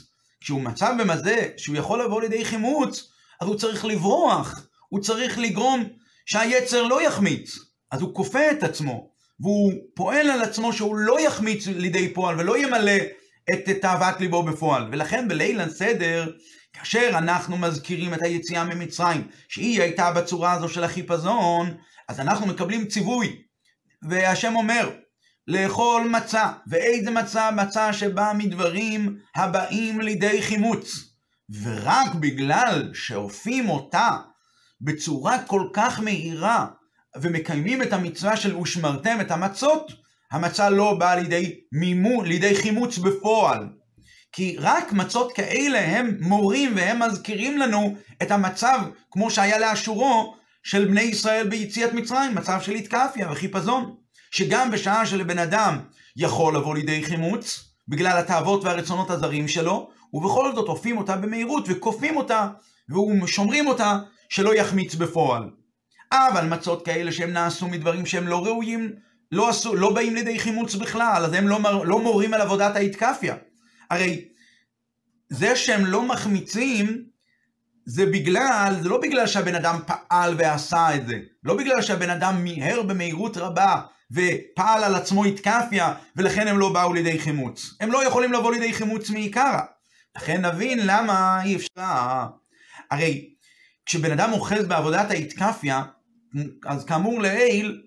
[0.42, 5.84] כשהוא מצב במזה שהוא יכול לבוא לידי חימוץ, אז הוא צריך לברוח, הוא צריך לגרום
[6.26, 7.58] שהיצר לא יחמיץ.
[7.92, 12.58] אז הוא כופה את עצמו, והוא פועל על עצמו שהוא לא יחמיץ לידי פועל ולא
[12.58, 12.98] ימלא
[13.54, 14.88] את תאוות ליבו בפועל.
[14.92, 16.32] ולכן בליל הסדר,
[16.74, 22.88] כאשר אנחנו מזכירים את היציאה ממצרים, שהיא הייתה בצורה הזו של החיפזון, אז אנחנו מקבלים
[22.88, 23.42] ציווי.
[24.10, 24.92] והשם אומר,
[25.48, 27.52] לאכול מצה, ואיזה מצה?
[27.52, 31.16] מצה שבאה מדברים הבאים לידי חימוץ.
[31.64, 34.10] ורק בגלל שאופים אותה
[34.82, 36.66] בצורה כל כך מהירה,
[37.22, 39.92] ומקיימים את המצווה של ושמרתם את המצות,
[40.32, 43.70] המצה לא באה לידי מימו, לידי חימוץ בפועל.
[44.32, 48.80] כי רק מצות כאלה הם מורים והם מזכירים לנו את המצב,
[49.12, 50.36] כמו שהיה לאשורו,
[50.66, 53.96] של בני ישראל ביציאת מצרים, מצב של התקפיה וחיפזון.
[54.32, 55.80] שגם בשעה שלבן אדם
[56.16, 62.18] יכול לבוא לידי חימוץ, בגלל התאוות והרצונות הזרים שלו, ובכל זאת אופים אותה במהירות וכופים
[62.18, 62.48] אותה,
[63.24, 64.00] ושומרים אותה
[64.30, 65.50] שלא יחמיץ בפועל.
[66.14, 68.94] אבל מצות כאלה שהם נעשו מדברים שהם לא ראויים,
[69.32, 73.36] לא, עשו, לא באים לידי חימוץ בכלל, אז הם לא, לא מורים על עבודת ההתקפיה.
[73.90, 74.28] הרי
[75.30, 77.06] זה שהם לא מחמיצים,
[77.86, 82.44] זה בגלל, זה לא בגלל שהבן אדם פעל ועשה את זה, לא בגלל שהבן אדם
[82.44, 87.74] מיהר במהירות רבה ופעל על עצמו התקפיה, ולכן הם לא באו לידי חימוץ.
[87.80, 89.60] הם לא יכולים לבוא לידי חימוץ מעיקרא.
[90.18, 92.26] לכן נבין למה אי אפשר.
[92.92, 93.30] הרי
[93.86, 95.84] כשבן אדם אוחז בעבודת ההתקפיה,
[96.66, 97.82] אז כאמור לעיל,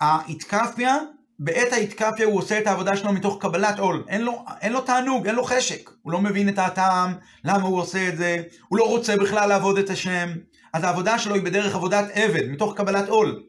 [0.00, 0.96] ההתקפיה,
[1.38, 4.04] בעת ההתקפיה הוא עושה את העבודה שלו מתוך קבלת עול.
[4.08, 5.90] אין לו, אין לו תענוג, אין לו חשק.
[6.02, 9.78] הוא לא מבין את הטעם, למה הוא עושה את זה, הוא לא רוצה בכלל לעבוד
[9.78, 10.28] את השם.
[10.72, 13.42] אז העבודה שלו היא בדרך עבודת עבד, מתוך קבלת עול,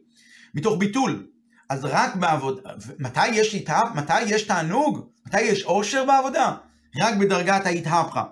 [0.54, 1.26] מתוך ביטול.
[1.68, 5.08] אז רק בעבודה, מתי יש איתה, מתי יש תענוג?
[5.26, 6.54] מתי יש אושר בעבודה?
[7.00, 8.24] רק בדרגת ההתהפכה.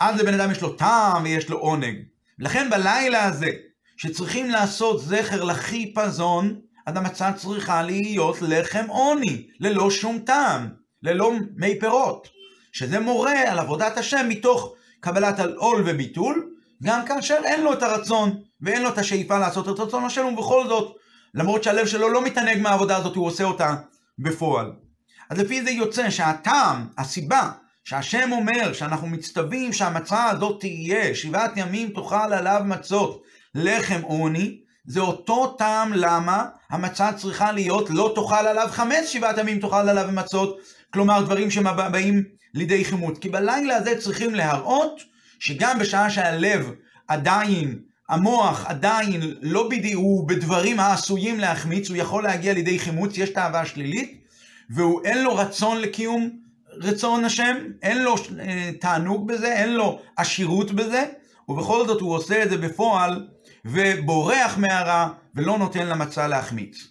[0.00, 1.96] אז לבן אדם יש לו טעם ויש לו עונג.
[2.38, 3.50] לכן בלילה הזה,
[3.96, 10.68] שצריכים לעשות זכר לחיפזון, אז המצה צריכה להיות לחם עוני, ללא שום טעם,
[11.02, 12.28] ללא מי פירות.
[12.72, 16.50] שזה מורה על עבודת השם מתוך קבלת על עול וביטול,
[16.82, 20.68] גם כאשר אין לו את הרצון ואין לו את השאיפה לעשות את רצון השם, ובכל
[20.68, 20.96] זאת,
[21.34, 23.74] למרות שהלב שלו לא מתענג מהעבודה הזאת, הוא עושה אותה
[24.18, 24.72] בפועל.
[25.30, 27.50] אז לפי זה יוצא שהטעם, הסיבה,
[27.84, 33.22] שהשם אומר שאנחנו מצטווים שהמצה הזאת תהיה, שבעת ימים תאכל עליו מצות,
[33.54, 39.60] לחם עוני, זה אותו טעם למה המצה צריכה להיות לא תאכל עליו חמץ, שבעת ימים
[39.60, 40.58] תאכל עליו מצות,
[40.92, 43.18] כלומר דברים שבאים לידי חימות.
[43.18, 45.00] כי בלילה הזה צריכים להראות
[45.38, 46.70] שגם בשעה שהלב
[47.08, 53.66] עדיין, המוח עדיין לא בדיוק, בדברים העשויים להחמיץ, הוא יכול להגיע לידי חימוץ, יש תאווה
[53.66, 54.20] שלילית,
[54.70, 56.30] ואין לו רצון לקיום
[56.72, 61.04] רצון השם, אין לו אה, תענוג בזה, אין לו עשירות בזה,
[61.48, 63.26] ובכל זאת הוא עושה את זה בפועל,
[63.66, 66.88] ובורח מהרע, ולא נותן למצה להחמיץ.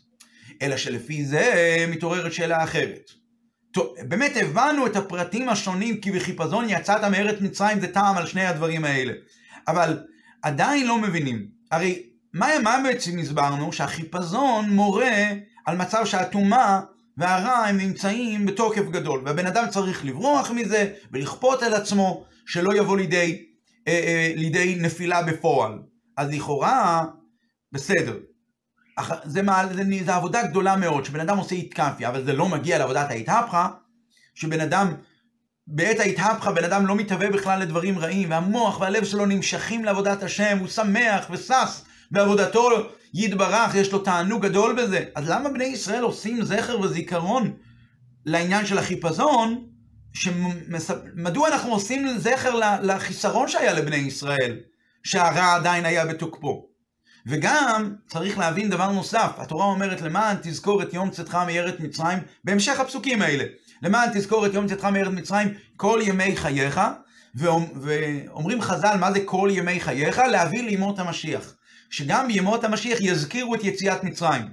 [0.61, 3.09] אלא שלפי זה מתעוררת שאלה אחרת.
[3.73, 8.45] טוב, באמת הבנו את הפרטים השונים כי בחיפזון יצאת מארץ מצרים זה טעם על שני
[8.45, 9.13] הדברים האלה.
[9.67, 10.03] אבל
[10.41, 11.47] עדיין לא מבינים.
[11.71, 13.73] הרי מה, מה בעצם הסברנו?
[13.73, 15.27] שהחיפזון מורה
[15.65, 16.79] על מצב שהטומאה
[17.17, 22.97] והרע הם נמצאים בתוקף גדול, והבן אדם צריך לברוח מזה ולכפות על עצמו שלא יבוא
[22.97, 23.45] לידי,
[23.87, 25.79] אה, אה, לידי נפילה בפועל.
[26.17, 27.05] אז לכאורה,
[27.71, 28.17] בסדר.
[29.23, 32.77] זה, מעל, זה, זה עבודה גדולה מאוד, שבן אדם עושה התקפיה, אבל זה לא מגיע
[32.77, 33.69] לעבודת ההתהפכה,
[34.35, 34.93] שבן אדם,
[35.67, 40.57] בעת ההתהפכה בן אדם לא מתהווה בכלל לדברים רעים, והמוח והלב שלו נמשכים לעבודת השם,
[40.59, 42.69] הוא שמח ושש בעבודתו
[43.13, 45.05] יתברך, יש לו תענוג גדול בזה.
[45.15, 47.53] אז למה בני ישראל עושים זכר וזיכרון
[48.25, 49.65] לעניין של החיפזון?
[50.13, 50.91] שמס...
[51.15, 54.57] מדוע אנחנו עושים זכר לחיסרון שהיה לבני ישראל,
[55.05, 56.65] שהרע עדיין היה בתוקפו?
[57.27, 62.79] וגם צריך להבין דבר נוסף, התורה אומרת למען תזכור את יום צאתך מארץ מצרים, בהמשך
[62.79, 63.43] הפסוקים האלה,
[63.81, 66.81] למען תזכור את יום צאתך מארץ מצרים כל ימי חייך,
[67.35, 70.17] ואומרים חז"ל מה זה כל ימי חייך?
[70.17, 71.53] להביא לימות המשיח.
[71.89, 74.43] שגם בימות המשיח יזכירו את יציאת מצרים.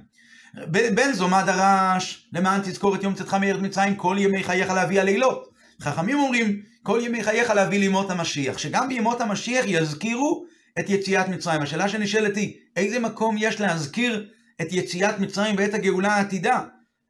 [0.71, 5.49] בן זומד הרש, למען תזכור את יום צאתך מארץ מצרים, כל ימי חייך להביא הלילות.
[5.81, 10.45] חכמים אומרים, כל ימי חייך להביא לימות המשיח, שגם בימות המשיח יזכירו
[10.79, 11.61] את יציאת מצרים.
[11.61, 14.29] השאלה שנשאלת היא, איזה מקום יש להזכיר
[14.61, 16.59] את יציאת מצרים ואת הגאולה העתידה?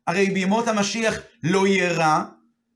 [0.08, 2.24] הרי בימות המשיח לא יהיה רע,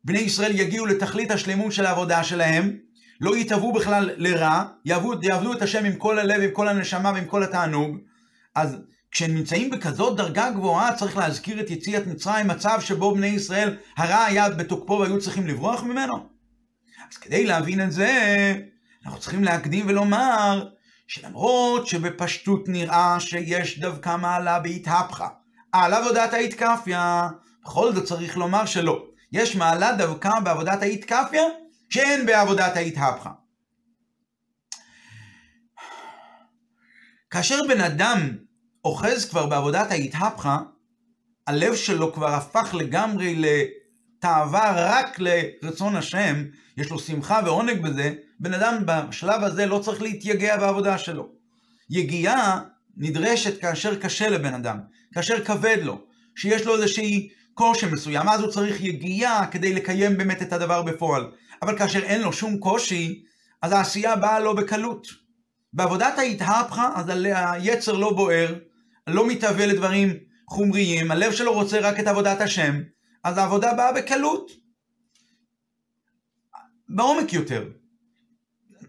[0.04, 2.78] בני ישראל יגיעו לתכלית השלמות של העבודה שלהם,
[3.22, 7.26] לא יתהוו בכלל לרע, יעבדו, יעבדו את השם עם כל הלב, עם כל הנשמה ועם
[7.26, 7.98] כל התענוג.
[8.56, 8.78] אז
[9.12, 14.24] כשהם נמצאים בכזאת דרגה גבוהה, צריך להזכיר את יציאת מצרים, מצב שבו בני ישראל, הרע
[14.24, 16.37] היה בתוקפו והיו צריכים לברוח ממנו.
[17.12, 18.12] אז כדי להבין את זה,
[19.06, 20.70] אנחנו צריכים להקדים ולומר
[21.08, 25.28] שלמרות שבפשטות נראה שיש דווקא מעלה בהתהפכה,
[25.72, 27.30] על עבודת ההתקפיה,
[27.64, 29.06] בכל זאת צריך לומר שלא.
[29.32, 31.44] יש מעלה דווקא בעבודת ההתקפיה,
[31.90, 33.32] שאין בעבודת ההתהפכה.
[37.30, 38.38] כאשר בן אדם
[38.86, 40.60] אוחז כבר בעבודת ההתהפכה,
[41.48, 43.36] הלב שלו כבר הפך לגמרי
[44.18, 46.44] לתאווה רק לרצון השם,
[46.78, 51.30] יש לו שמחה ועונג בזה, בן אדם בשלב הזה לא צריך להתייגע בעבודה שלו.
[51.90, 52.62] יגיעה
[52.98, 54.80] נדרשת כאשר קשה לבן אדם,
[55.14, 56.02] כאשר כבד לו,
[56.36, 61.32] שיש לו איזושהי קושי מסוים, אז הוא צריך יגיעה כדי לקיים באמת את הדבר בפועל.
[61.62, 63.24] אבל כאשר אין לו שום קושי,
[63.62, 65.08] אז העשייה באה לו בקלות.
[65.74, 68.56] בעבודת ההתהפכה, אז היצר לא בוער,
[69.08, 70.14] לא מתהווה לדברים
[70.48, 72.82] חומריים, הלב שלו רוצה רק את עבודת השם,
[73.28, 74.52] אז העבודה באה בקלות.
[76.90, 77.64] בעומק יותר.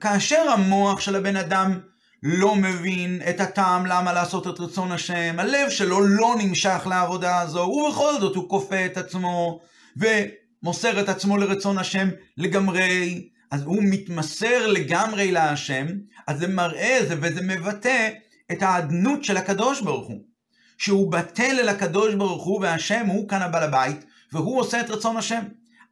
[0.00, 1.80] כאשר המוח של הבן אדם
[2.22, 7.58] לא מבין את הטעם למה לעשות את רצון השם, הלב שלו לא נמשך לעבודה הזו,
[7.58, 9.60] ובכל זאת הוא כופה את עצמו
[9.96, 15.86] ומוסר את עצמו לרצון השם לגמרי, אז הוא מתמסר לגמרי להשם,
[16.26, 18.08] אז זה מראה זה וזה מבטא
[18.52, 20.28] את האדנות של הקדוש ברוך הוא.
[20.78, 25.16] שהוא בטל אל הקדוש ברוך הוא והשם הוא כאן הבעל הבית והוא עושה את רצון
[25.16, 25.42] השם.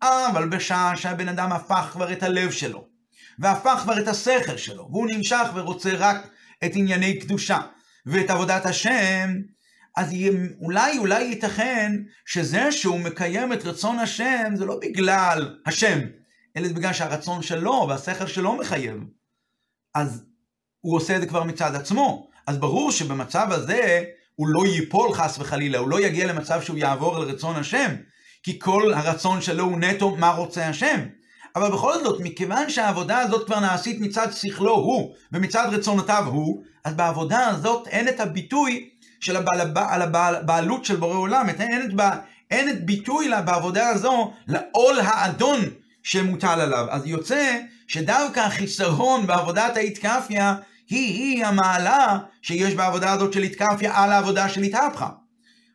[0.03, 2.87] אבל בשעה שהבן אדם הפך כבר את הלב שלו
[3.39, 6.17] והפך כבר את השכל שלו והוא נמשך ורוצה רק
[6.65, 7.61] את ענייני קדושה
[8.07, 9.31] ואת עבודת השם
[9.97, 10.15] אז
[10.61, 11.93] אולי אולי ייתכן
[12.27, 15.99] שזה שהוא מקיים את רצון השם זה לא בגלל השם
[16.57, 18.97] אלא בגלל שהרצון שלו והשכל שלו מחייב.
[19.95, 20.25] אז
[20.81, 22.31] הוא עושה את זה כבר מצד עצמו.
[22.47, 27.19] אז ברור שבמצב הזה הוא לא ייפול חס וחלילה, הוא לא יגיע למצב שהוא יעבור
[27.19, 27.95] לרצון השם,
[28.47, 31.01] כי כל הרצון שלו הוא נטו מה רוצה השם.
[31.57, 36.95] אבל בכל זאת, מכיוון שהעבודה הזאת כבר נעשית מצד שכלו הוא, ומצד רצונותיו הוא, אז
[36.95, 38.89] בעבודה הזאת אין את הביטוי
[39.21, 42.03] של הבעל, על הבעלות של בורא עולם, אין את,
[42.51, 45.61] אין את ביטוי לה בעבודה הזו לעול האדון
[46.03, 46.87] שמוטל עליו.
[46.91, 50.55] אז יוצא שדווקא החיסרון בעבודת ההתקפיה
[50.89, 55.09] היא-היא המעלה שיש בעבודה הזאת של התקפיה על העבודה של התהפכה.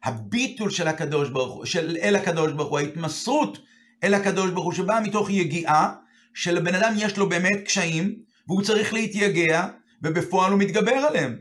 [0.03, 3.57] הביטול של הקדוש ברוך הוא, של אל הקדוש ברוך הוא, ההתמסרות
[4.03, 5.93] אל הקדוש ברוך הוא, שבאה מתוך יגיעה
[6.33, 8.15] שלבן אדם יש לו באמת קשיים,
[8.47, 9.67] והוא צריך להתייגע,
[10.03, 11.37] ובפועל הוא מתגבר עליהם.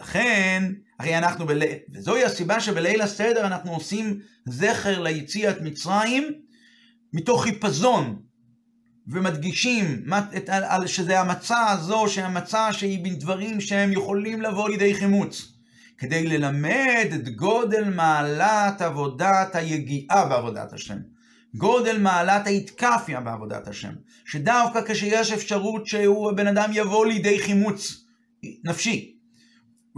[0.00, 1.62] לכן, הרי אנחנו, בל...
[1.94, 6.32] וזוהי הסיבה שבליל הסדר אנחנו עושים זכר ליציאת מצרים
[7.12, 8.18] מתוך חיפזון,
[9.08, 10.04] ומדגישים
[10.86, 15.53] שזה המצע הזו, שהמצע שהיא בין דברים שהם יכולים לבוא לידי חימוץ,
[15.98, 20.98] כדי ללמד את גודל מעלת עבודת היגיעה בעבודת השם,
[21.54, 23.92] גודל מעלת ההתקפיה בעבודת השם,
[24.24, 28.04] שדווקא כשיש אפשרות שהוא, הבן אדם יבוא לידי חימוץ
[28.64, 29.14] נפשי,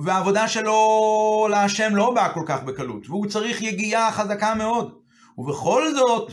[0.04, 4.92] והעבודה שלו להשם לא באה כל כך בקלות, והוא צריך יגיעה חזקה מאוד,
[5.38, 6.32] ובכל זאת,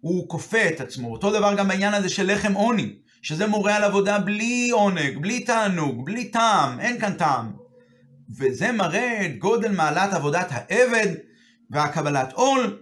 [0.00, 1.12] הוא כופה את עצמו.
[1.12, 5.44] אותו דבר גם בעניין הזה של לחם עוני, שזה מורה על עבודה בלי עונג, בלי
[5.44, 7.59] תענוג, בלי טעם, אין כאן טעם.
[8.38, 11.14] וזה מראה את גודל מעלת עבודת העבד
[11.70, 12.80] והקבלת עול.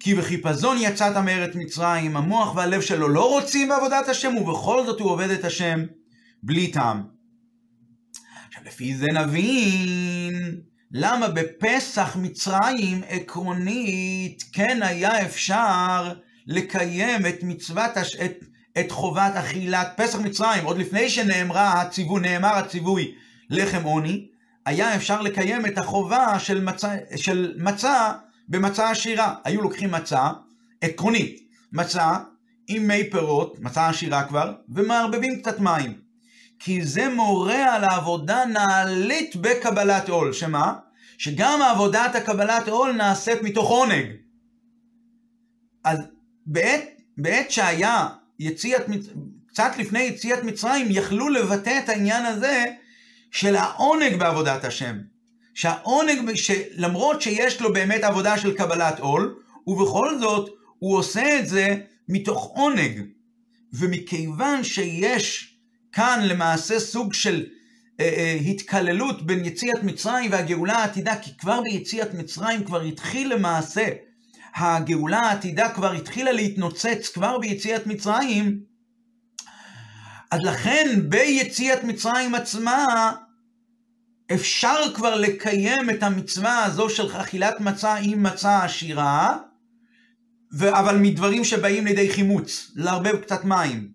[0.00, 5.10] כי בחיפזון יצאת מארץ מצרים, המוח והלב שלו לא רוצים בעבודת השם, ובכל זאת הוא
[5.10, 5.80] עובד את השם
[6.42, 7.02] בלי טעם.
[8.48, 10.60] עכשיו, לפי זה נבין
[10.92, 16.12] למה בפסח מצרים עקרונית כן היה אפשר
[16.46, 18.16] לקיים את מצוות, הש...
[18.16, 18.44] את,
[18.80, 23.14] את חובת אכילת פסח מצרים, עוד לפני שנאמרה הציווי, נאמר הציווי
[23.50, 24.26] לחם עוני,
[24.66, 28.12] היה אפשר לקיים את החובה של מצה, של מצה
[28.48, 29.34] במצה עשירה.
[29.44, 30.30] היו לוקחים מצה,
[30.80, 31.40] עקרונית,
[31.72, 32.16] מצה
[32.68, 35.94] עם מי פירות, מצה עשירה כבר, ומערבבים קצת מים.
[36.58, 40.74] כי זה מורה על העבודה נעלית בקבלת עול, שמה?
[41.18, 44.06] שגם עבודת הקבלת עול נעשית מתוך עונג.
[45.84, 45.98] אז
[46.46, 46.84] בעת,
[47.18, 48.82] בעת שהיה יציאת,
[49.46, 52.64] קצת לפני יציאת מצרים, יכלו לבטא את העניין הזה
[53.32, 54.96] של העונג בעבודת השם.
[55.54, 59.34] שהעונג, שלמרות שיש לו באמת עבודה של קבלת עול,
[59.66, 61.76] ובכל זאת הוא עושה את זה
[62.08, 63.00] מתוך עונג.
[63.72, 65.56] ומכיוון שיש
[65.92, 67.46] כאן למעשה סוג של
[68.00, 73.88] אה, אה, התקללות בין יציאת מצרים והגאולה העתידה, כי כבר ביציאת מצרים כבר התחיל למעשה,
[74.54, 78.71] הגאולה העתידה כבר התחילה להתנוצץ כבר ביציאת מצרים,
[80.32, 83.12] אז לכן ביציאת מצרים עצמה
[84.34, 89.36] אפשר כבר לקיים את המצווה הזו של אכילת מצה עם מצה עשירה,
[90.58, 93.88] ו- אבל מדברים שבאים לידי חימוץ, לערבב קצת מים.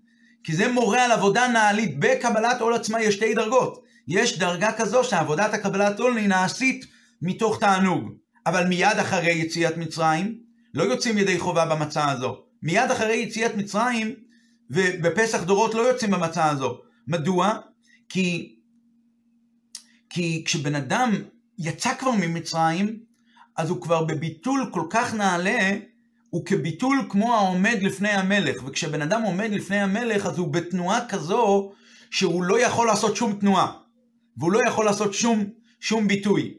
[0.43, 1.99] כי זה מורה על עבודה נעלית.
[1.99, 3.83] בקבלת עול עצמה יש שתי דרגות.
[4.07, 6.85] יש דרגה כזו שעבודת הקבלת עול היא נעשית
[7.21, 8.11] מתוך תענוג.
[8.45, 10.37] אבל מיד אחרי יציאת מצרים,
[10.73, 12.37] לא יוצאים ידי חובה במצה הזו.
[12.63, 14.26] מיד אחרי יציאת מצרים,
[14.69, 16.77] ובפסח דורות לא יוצאים במצה הזו.
[17.07, 17.59] מדוע?
[18.09, 18.55] כי,
[20.09, 21.13] כי כשבן אדם
[21.59, 22.99] יצא כבר ממצרים,
[23.57, 25.77] אז הוא כבר בביטול כל כך נעלה,
[26.29, 28.63] הוא כביטול כמו העומד לפני המלך.
[28.65, 31.71] וכשבן אדם עומד לפני המלך, אז הוא בתנועה כזו
[32.11, 33.71] שהוא לא יכול לעשות שום תנועה.
[34.37, 35.43] והוא לא יכול לעשות שום,
[35.79, 36.53] שום ביטוי.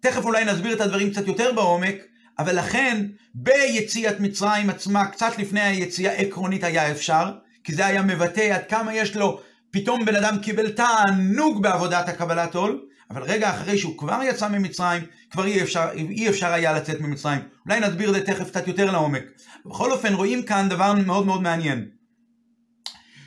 [0.00, 1.96] תכף אולי נסביר את הדברים קצת יותר בעומק,
[2.38, 7.30] אבל לכן ביציאת מצרים עצמה, קצת לפני היציאה עקרונית היה אפשר,
[7.64, 9.40] כי זה היה מבטא עד כמה יש לו,
[9.70, 12.80] פתאום בן אדם קיבל תענוג בעבודת הקבלת עול,
[13.10, 17.40] אבל רגע אחרי שהוא כבר יצא ממצרים, כבר אי אפשר, אי אפשר היה לצאת ממצרים.
[17.66, 19.22] אולי נסביר את זה תכף קצת יותר לעומק.
[19.66, 21.88] בכל אופן, רואים כאן דבר מאוד מאוד מעניין.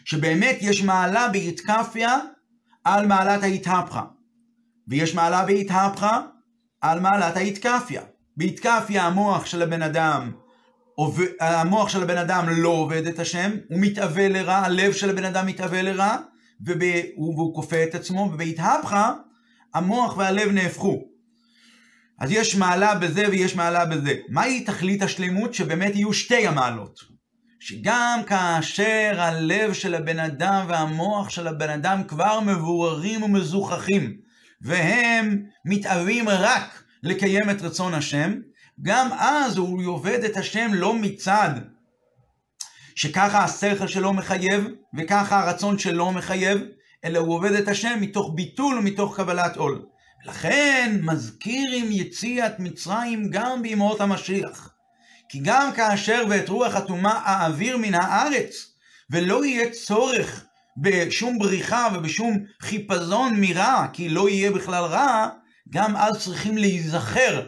[0.05, 2.17] שבאמת יש מעלה בהתקפיה
[2.83, 4.03] על מעלת ההתהפכה,
[4.87, 6.21] ויש מעלה בהתהפכה
[6.81, 8.01] על מעלת ההתקפיה.
[8.37, 10.31] בהתקפיה המוח של הבן אדם,
[11.39, 15.45] המוח של הבן אדם לא עובד את השם, הוא מתאווה לרע, הלב של הבן אדם
[15.45, 16.17] מתאווה לרע,
[16.65, 19.13] והוא כופה את עצמו, ובהתהפכה
[19.73, 21.01] המוח והלב נהפכו.
[22.19, 24.15] אז יש מעלה בזה ויש מעלה בזה.
[24.29, 25.53] מהי תכלית השלמות?
[25.53, 26.99] שבאמת יהיו שתי המעלות.
[27.59, 34.17] שגם כאשר הלב של הבן אדם והמוח של הבן אדם כבר מבוררים ומזוכחים,
[34.61, 38.33] והם מתאווים רק לקיים את רצון השם,
[38.81, 41.49] גם אז הוא עובד את השם לא מצד
[42.95, 44.67] שככה השכל שלו מחייב,
[44.97, 46.61] וככה הרצון שלו מחייב,
[47.05, 49.85] אלא הוא עובד את השם מתוך ביטול ומתוך קבלת עול.
[50.25, 54.69] לכן מזכיר עם יציאת מצרים גם בימות המשיח.
[55.29, 58.73] כי גם כאשר ואת רוח הטומאה אעביר מן הארץ,
[59.09, 60.45] ולא יהיה צורך
[60.77, 65.27] בשום בריחה ובשום חיפזון מרע, כי לא יהיה בכלל רע,
[65.69, 67.47] גם אז צריכים להיזכר,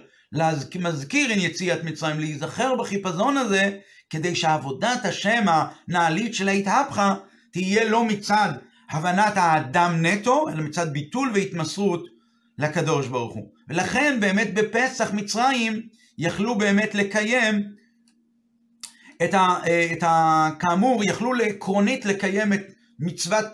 [0.79, 3.77] מזכיר עם יציאת מצרים, להיזכר בחיפזון הזה,
[4.09, 7.15] כדי שעבודת השם הנעלית של ההתהפכה
[7.51, 8.49] תהיה לא מצד
[8.89, 12.05] הבנת האדם נטו, אלא מצד ביטול והתמסרות
[12.57, 13.49] לקדוש ברוך הוא.
[13.69, 15.81] ולכן באמת בפסח מצרים
[16.17, 17.63] יכלו באמת לקיים
[19.23, 19.57] את ה...
[19.91, 22.61] את ה כאמור, יכלו עקרונית לקיים את
[22.99, 23.45] מצוות,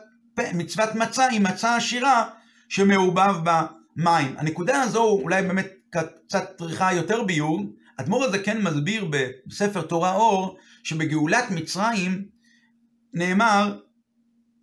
[0.54, 2.30] מצוות מצה עם מצה עשירה
[2.70, 4.36] שמעובב במים.
[4.38, 7.62] הנקודה הזו אולי באמת קצת צריכה יותר ביור.
[7.98, 9.12] אדמו"ר הזה כן מסביר
[9.48, 12.26] בספר תורה אור שבגאולת מצרים
[13.14, 13.80] נאמר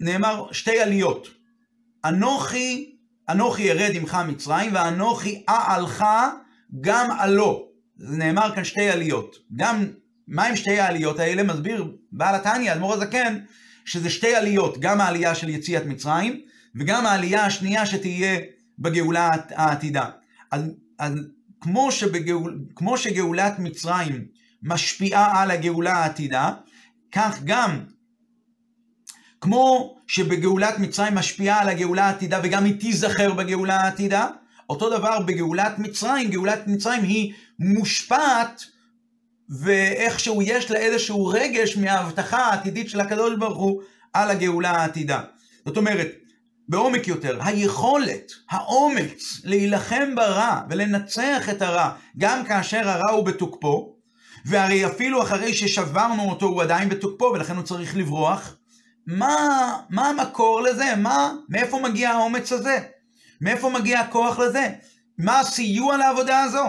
[0.00, 1.28] נאמר שתי עליות.
[2.04, 2.96] אנוכי,
[3.28, 6.04] אנוכי ירד עמך מצרים, ואנוכי אעלך
[6.80, 7.68] גם עלו.
[7.96, 9.36] זה נאמר כאן שתי עליות.
[9.56, 9.86] גם,
[10.28, 11.42] מה עם שתי העליות האלה?
[11.42, 13.38] מסביר בעל התניא, אדמו"ר הזקן,
[13.84, 16.40] שזה שתי עליות, גם העלייה של יציאת מצרים,
[16.74, 18.38] וגם העלייה השנייה שתהיה
[18.78, 20.06] בגאולה העתידה.
[20.50, 20.62] אז,
[20.99, 21.12] אז
[21.61, 24.24] כמו, שבגאול, כמו שגאולת מצרים
[24.62, 26.53] משפיעה על הגאולה העתידה,
[27.12, 27.84] כך גם
[29.40, 34.28] כמו שבגאולת מצרים משפיעה על הגאולה העתידה וגם היא תיזכר בגאולה העתידה,
[34.70, 38.64] אותו דבר בגאולת מצרים, גאולת מצרים היא מושפעת
[39.49, 43.82] ואיכשהו יש לה איזשהו רגש מההבטחה העתידית של הקדוש ברוך הוא
[44.12, 45.20] על הגאולה העתידה.
[45.66, 46.09] זאת אומרת,
[46.68, 53.94] בעומק יותר, היכולת, האומץ להילחם ברע ולנצח את הרע, גם כאשר הרע הוא בתוקפו,
[54.46, 58.56] והרי אפילו אחרי ששברנו אותו הוא עדיין בתוקפו ולכן הוא צריך לברוח,
[59.06, 60.96] מה, מה המקור לזה?
[60.96, 62.78] מה, מאיפה מגיע האומץ הזה?
[63.40, 64.68] מאיפה מגיע הכוח לזה?
[65.18, 66.64] מה הסיוע לעבודה הזו?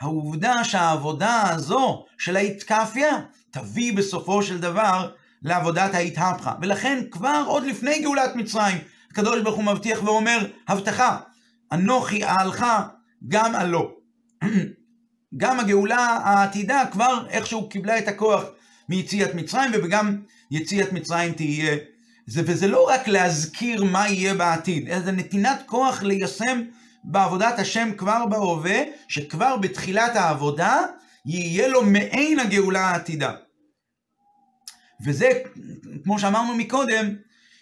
[0.00, 3.18] העובדה שהעבודה הזו של ההתקפיה
[3.50, 5.10] תביא בסופו של דבר
[5.42, 6.54] לעבודת ההתהפכה.
[6.62, 8.78] ולכן כבר עוד לפני גאולת מצרים,
[9.10, 11.18] הקדוש ברוך הוא מבטיח ואומר, הבטחה,
[11.72, 12.66] אנוכי אהלך
[13.28, 13.96] גם עלו.
[15.36, 18.44] גם הגאולה העתידה כבר איכשהו קיבלה את הכוח
[18.88, 20.16] מיציאת מצרים, וגם
[20.50, 21.76] יציאת מצרים תהיה
[22.26, 26.62] זה, וזה לא רק להזכיר מה יהיה בעתיד, אלא זה נתינת כוח ליישם
[27.04, 30.78] בעבודת השם כבר בהווה, שכבר בתחילת העבודה
[31.26, 33.32] יהיה לו מעין הגאולה העתידה.
[35.04, 35.30] וזה,
[36.04, 37.14] כמו שאמרנו מקודם,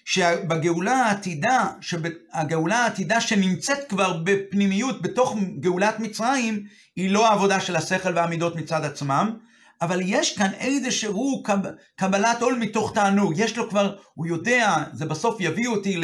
[0.09, 6.65] שבגאולה העתידה, שהגאולה העתידה שנמצאת כבר בפנימיות בתוך גאולת מצרים,
[6.97, 9.37] היא לא העבודה של השכל והמידות מצד עצמם,
[9.83, 11.59] אבל יש כאן איזשהו קב,
[11.97, 16.01] קבלת עול מתוך תענוג, יש לו כבר, הוא יודע, זה בסוף יביא אותי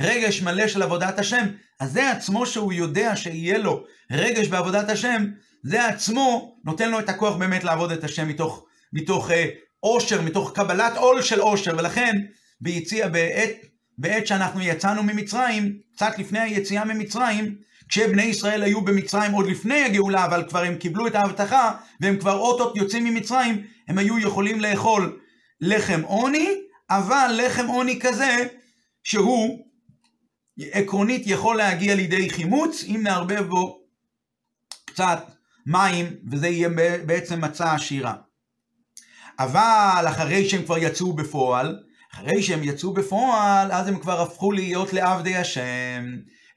[0.00, 1.46] לרגש מלא של עבודת השם,
[1.80, 5.24] אז זה עצמו שהוא יודע שיהיה לו רגש בעבודת השם,
[5.62, 9.48] זה עצמו נותן לו את הכוח באמת לעבוד את השם מתוך, מתוך אה,
[9.80, 12.16] עושר, מתוך קבלת עול של עושר, ולכן
[12.60, 13.50] ביציע, בעת,
[13.98, 17.54] בעת שאנחנו יצאנו ממצרים, קצת לפני היציאה ממצרים,
[17.88, 22.38] כשבני ישראל היו במצרים עוד לפני הגאולה, אבל כבר הם קיבלו את ההבטחה, והם כבר
[22.38, 25.20] אוטוט יוצאים ממצרים, הם היו יכולים לאכול
[25.60, 26.48] לחם עוני,
[26.90, 28.46] אבל לחם עוני כזה,
[29.04, 29.66] שהוא
[30.72, 33.80] עקרונית יכול להגיע לידי חימוץ, אם נערבב בו
[34.84, 35.30] קצת
[35.66, 36.68] מים, וזה יהיה
[37.06, 38.14] בעצם מצה עשירה.
[39.38, 41.78] אבל אחרי שהם כבר יצאו בפועל,
[42.14, 46.04] אחרי שהם יצאו בפועל, אז הם כבר הפכו להיות לעבדי השם.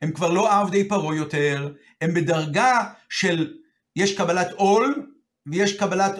[0.02, 3.54] הם כבר לא עבדי פרעה יותר, הם בדרגה של,
[3.96, 5.08] יש קבלת עול,
[5.46, 6.16] ויש קבלת,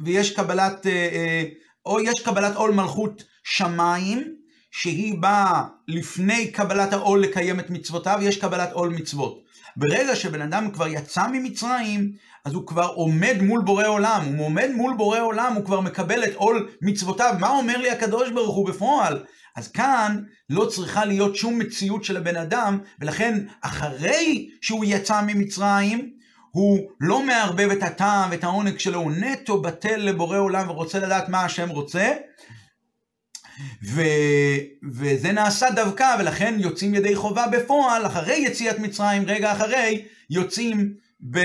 [0.00, 1.44] ויש קבלת, אה, אה,
[1.86, 4.36] או יש קבלת עול מלכות שמיים,
[4.70, 9.45] שהיא באה לפני קבלת העול לקיים את מצוותיו, יש קבלת עול מצוות.
[9.76, 12.12] ברגע שבן אדם כבר יצא ממצרים,
[12.44, 14.34] אז הוא כבר עומד מול בורא עולם.
[14.36, 17.34] הוא עומד מול בורא עולם, הוא כבר מקבל את עול מצוותיו.
[17.40, 19.24] מה אומר לי הקדוש ברוך הוא בפועל?
[19.56, 26.10] אז כאן לא צריכה להיות שום מציאות של הבן אדם, ולכן אחרי שהוא יצא ממצרים,
[26.50, 31.28] הוא לא מערבב את הטעם ואת העונג שלו, הוא נטו בטל לבורא עולם ורוצה לדעת
[31.28, 32.12] מה השם רוצה.
[33.84, 34.02] ו...
[34.92, 40.94] וזה נעשה דווקא, ולכן יוצאים ידי חובה בפועל, אחרי יציאת מצרים, רגע אחרי, יוצאים,
[41.30, 41.38] ב...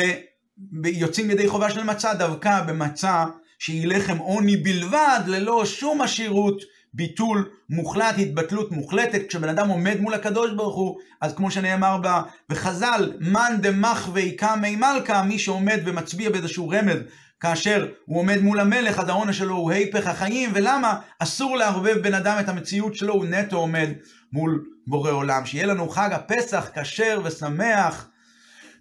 [0.57, 0.86] ב...
[0.86, 3.26] יוצאים ידי חובה של מצה, דווקא במצה
[3.59, 6.62] שהיא לחם עוני בלבד, ללא שום עשירות,
[6.93, 11.97] ביטול מוחלט, התבטלות מוחלטת, כשבן אדם עומד מול הקדוש ברוך הוא, אז כמו שנאמר
[12.49, 16.97] בחז"ל, מאן דמחווי קמי מלכה, מי שעומד ומצביע באיזשהו רמז,
[17.42, 21.00] כאשר הוא עומד מול המלך, אז העונש שלו הוא היפך החיים, ולמה?
[21.20, 23.89] אסור לערבב בן אדם את המציאות שלו, הוא נטו עומד
[24.34, 25.46] מול בורא עולם.
[25.46, 28.08] שיהיה לנו חג הפסח כשר ושמח.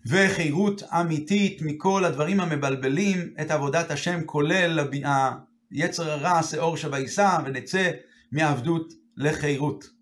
[0.07, 4.89] וחירות אמיתית מכל הדברים המבלבלים את עבודת השם, כולל
[5.73, 7.91] יצר הרע, השאור שבעיסה, ונצא
[8.33, 10.00] מעבדות לחירות.